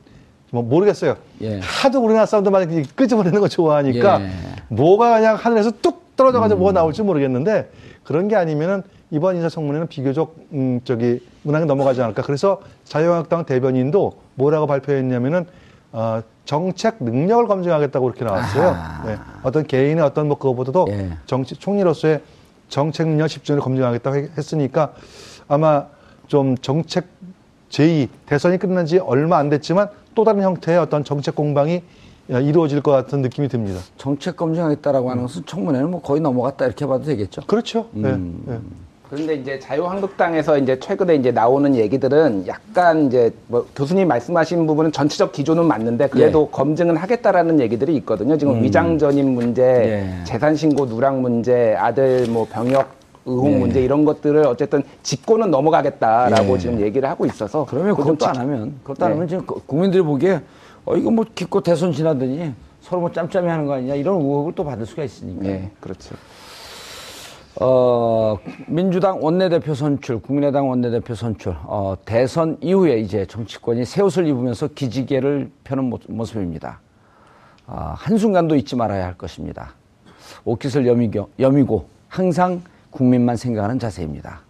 뭐 0.51 0.63
모르겠어요. 0.63 1.15
예. 1.41 1.59
하도 1.61 2.03
우리나라 2.03 2.25
사람들만 2.25 2.85
끄집어내는 2.95 3.39
거 3.39 3.47
좋아하니까 3.47 4.21
예. 4.21 4.29
뭐가 4.69 5.17
그냥 5.17 5.35
하늘에서 5.35 5.71
뚝 5.81 6.15
떨어져가지고 6.15 6.59
뭐가 6.59 6.73
나올지 6.73 7.01
모르겠는데 7.03 7.69
그런 8.03 8.27
게 8.27 8.35
아니면은 8.35 8.83
이번 9.11 9.35
인사청문회는 9.35 9.87
비교적 9.87 10.35
음 10.53 10.79
저기 10.83 11.19
무난하게 11.43 11.67
넘어가지 11.67 12.01
않을까. 12.01 12.21
그래서 12.21 12.61
자유한국당 12.85 13.45
대변인도 13.45 14.13
뭐라고 14.35 14.67
발표했냐면은 14.67 15.45
어, 15.91 16.21
정책 16.45 16.97
능력을 17.03 17.47
검증하겠다고 17.47 18.05
그렇게 18.05 18.23
나왔어요. 18.23 18.69
아하. 18.69 19.05
네. 19.05 19.17
어떤 19.43 19.65
개인의 19.67 20.03
어떤 20.03 20.27
뭐 20.27 20.37
그거보다도 20.37 20.87
예. 20.89 21.09
정치 21.25 21.55
총리로서의 21.55 22.21
정책 22.71 23.07
능력 23.09 23.27
10조를 23.27 23.59
검증하겠다고 23.61 24.15
했- 24.15 24.37
했으니까 24.37 24.93
아마 25.47 25.85
좀 26.27 26.57
정책 26.57 27.05
제2 27.69 28.07
대선이 28.25 28.57
끝난 28.57 28.85
지 28.85 28.97
얼마 28.97 29.37
안 29.37 29.49
됐지만 29.49 29.89
또 30.15 30.23
다른 30.23 30.41
형태의 30.41 30.79
어떤 30.79 31.03
정책 31.03 31.35
공방이 31.35 31.83
어, 32.31 32.39
이루어질 32.39 32.81
것 32.81 32.91
같은 32.91 33.21
느낌이 33.21 33.49
듭니다. 33.49 33.81
정책 33.97 34.37
검증하겠다라고 34.37 35.11
하는 35.11 35.23
것은 35.23 35.45
청문회는 35.45 35.91
뭐 35.91 36.01
거의 36.01 36.21
넘어갔다 36.21 36.65
이렇게 36.65 36.85
봐도 36.87 37.03
되겠죠. 37.03 37.41
그렇죠. 37.45 37.89
음. 37.95 38.41
네, 38.45 38.53
네. 38.53 38.59
그런데 39.11 39.35
이제 39.35 39.59
자유한국당에서 39.59 40.57
이제 40.57 40.79
최근에 40.79 41.15
이제 41.15 41.31
나오는 41.31 41.75
얘기들은 41.75 42.47
약간 42.47 43.07
이제 43.07 43.29
뭐 43.47 43.67
교수님 43.75 44.07
말씀하신 44.07 44.65
부분은 44.65 44.93
전체적 44.93 45.33
기조는 45.33 45.65
맞는데 45.65 46.07
그래도 46.07 46.47
예. 46.47 46.55
검증은 46.55 46.95
하겠다라는 46.95 47.59
얘기들이 47.59 47.93
있거든요. 47.97 48.37
지금 48.37 48.63
위장 48.63 48.97
전입 48.97 49.25
문제, 49.25 49.61
예. 49.63 50.23
재산 50.23 50.55
신고 50.55 50.85
누락 50.87 51.19
문제, 51.19 51.75
아들 51.77 52.25
뭐 52.29 52.47
병역 52.49 52.89
의혹 53.25 53.51
예. 53.51 53.57
문제 53.57 53.81
이런 53.83 54.05
것들을 54.05 54.47
어쨌든 54.47 54.81
짚고는 55.03 55.51
넘어가겠다라고 55.51 56.53
예. 56.53 56.57
지금 56.57 56.79
얘기를 56.79 57.09
하고 57.09 57.25
있어서 57.25 57.65
그러면 57.69 57.97
그것도 57.97 58.25
안 58.25 58.37
하면 58.37 58.75
그것도 58.81 59.03
안 59.05 59.11
네. 59.11 59.15
하면 59.15 59.27
지금 59.27 59.45
그- 59.45 59.59
국민들이 59.65 60.01
보기에 60.01 60.39
어 60.85 60.95
이거 60.95 61.11
뭐 61.11 61.25
기껏 61.35 61.61
대선 61.61 61.91
지나더니 61.91 62.53
서로 62.79 63.01
뭐 63.01 63.11
짬짬이 63.11 63.45
하는 63.45 63.65
거 63.65 63.73
아니냐 63.73 63.93
이런 63.95 64.21
의혹을 64.21 64.53
또 64.55 64.63
받을 64.63 64.85
수가 64.85 65.03
있으니까. 65.03 65.45
예, 65.47 65.69
그렇죠. 65.81 66.15
어, 67.59 68.37
민주당 68.67 69.21
원내대표 69.23 69.73
선출, 69.73 70.19
국민의당 70.21 70.69
원내대표 70.69 71.13
선출, 71.15 71.53
어, 71.65 71.95
대선 72.05 72.57
이후에 72.61 72.99
이제 72.99 73.25
정치권이 73.25 73.85
새 73.85 74.01
옷을 74.01 74.25
입으면서 74.27 74.67
기지개를 74.69 75.51
펴는 75.63 75.85
모- 75.89 75.99
모습입니다. 76.07 76.79
아, 77.67 77.93
한순간도 77.97 78.55
잊지 78.55 78.75
말아야 78.75 79.05
할 79.05 79.17
것입니다. 79.17 79.73
옷깃을 80.45 80.87
여미고, 80.87 81.29
여미고 81.39 81.85
항상 82.07 82.61
국민만 82.89 83.35
생각하는 83.35 83.79
자세입니다. 83.79 84.41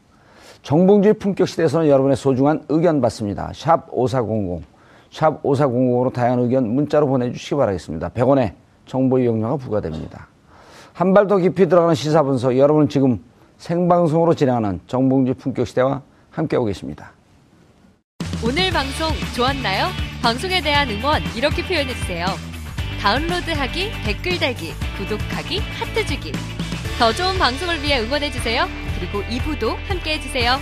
정봉주의 0.62 1.16
품격 1.16 1.48
시대에서는 1.48 1.88
여러분의 1.88 2.16
소중한 2.16 2.64
의견 2.70 3.02
받습니다. 3.02 3.52
샵 3.54 3.88
5400, 3.92 4.64
샵 5.10 5.42
5400으로 5.42 6.14
다양한 6.14 6.40
의견 6.40 6.68
문자로 6.70 7.08
보내주시기 7.08 7.56
바라겠습니다. 7.56 8.10
100원의 8.10 8.54
정보 8.86 9.18
이용료가 9.18 9.58
부과됩니다. 9.58 10.28
한 10.94 11.14
발 11.14 11.28
더 11.28 11.38
깊이 11.38 11.68
들어가는 11.68 11.96
시사 11.96 12.22
분석, 12.24 12.58
여러분은 12.58 12.90
지금 12.90 13.20
생방송으로 13.58 14.34
진행하는 14.34 14.80
정봉주 14.88 15.36
품격 15.36 15.68
시대와 15.68 16.02
함께하고 16.32 16.66
계십니다. 16.66 17.12
오늘 18.44 18.72
방송 18.72 19.10
좋았나요? 19.36 19.88
방송에 20.22 20.62
대한 20.62 20.90
응원 20.90 21.22
이렇게 21.36 21.64
표현해주세요. 21.66 22.26
다운로드하기, 23.02 23.92
댓글 24.06 24.38
달기, 24.40 24.74
구독하기, 24.98 25.60
하트 25.60 26.06
주기. 26.06 26.32
더 27.00 27.12
좋은 27.12 27.38
방송을 27.38 27.82
위해 27.82 28.00
응원해주세요. 28.02 28.66
그리고 29.00 29.22
2부도 29.24 29.76
함께 29.88 30.14
해주세요. 30.16 30.58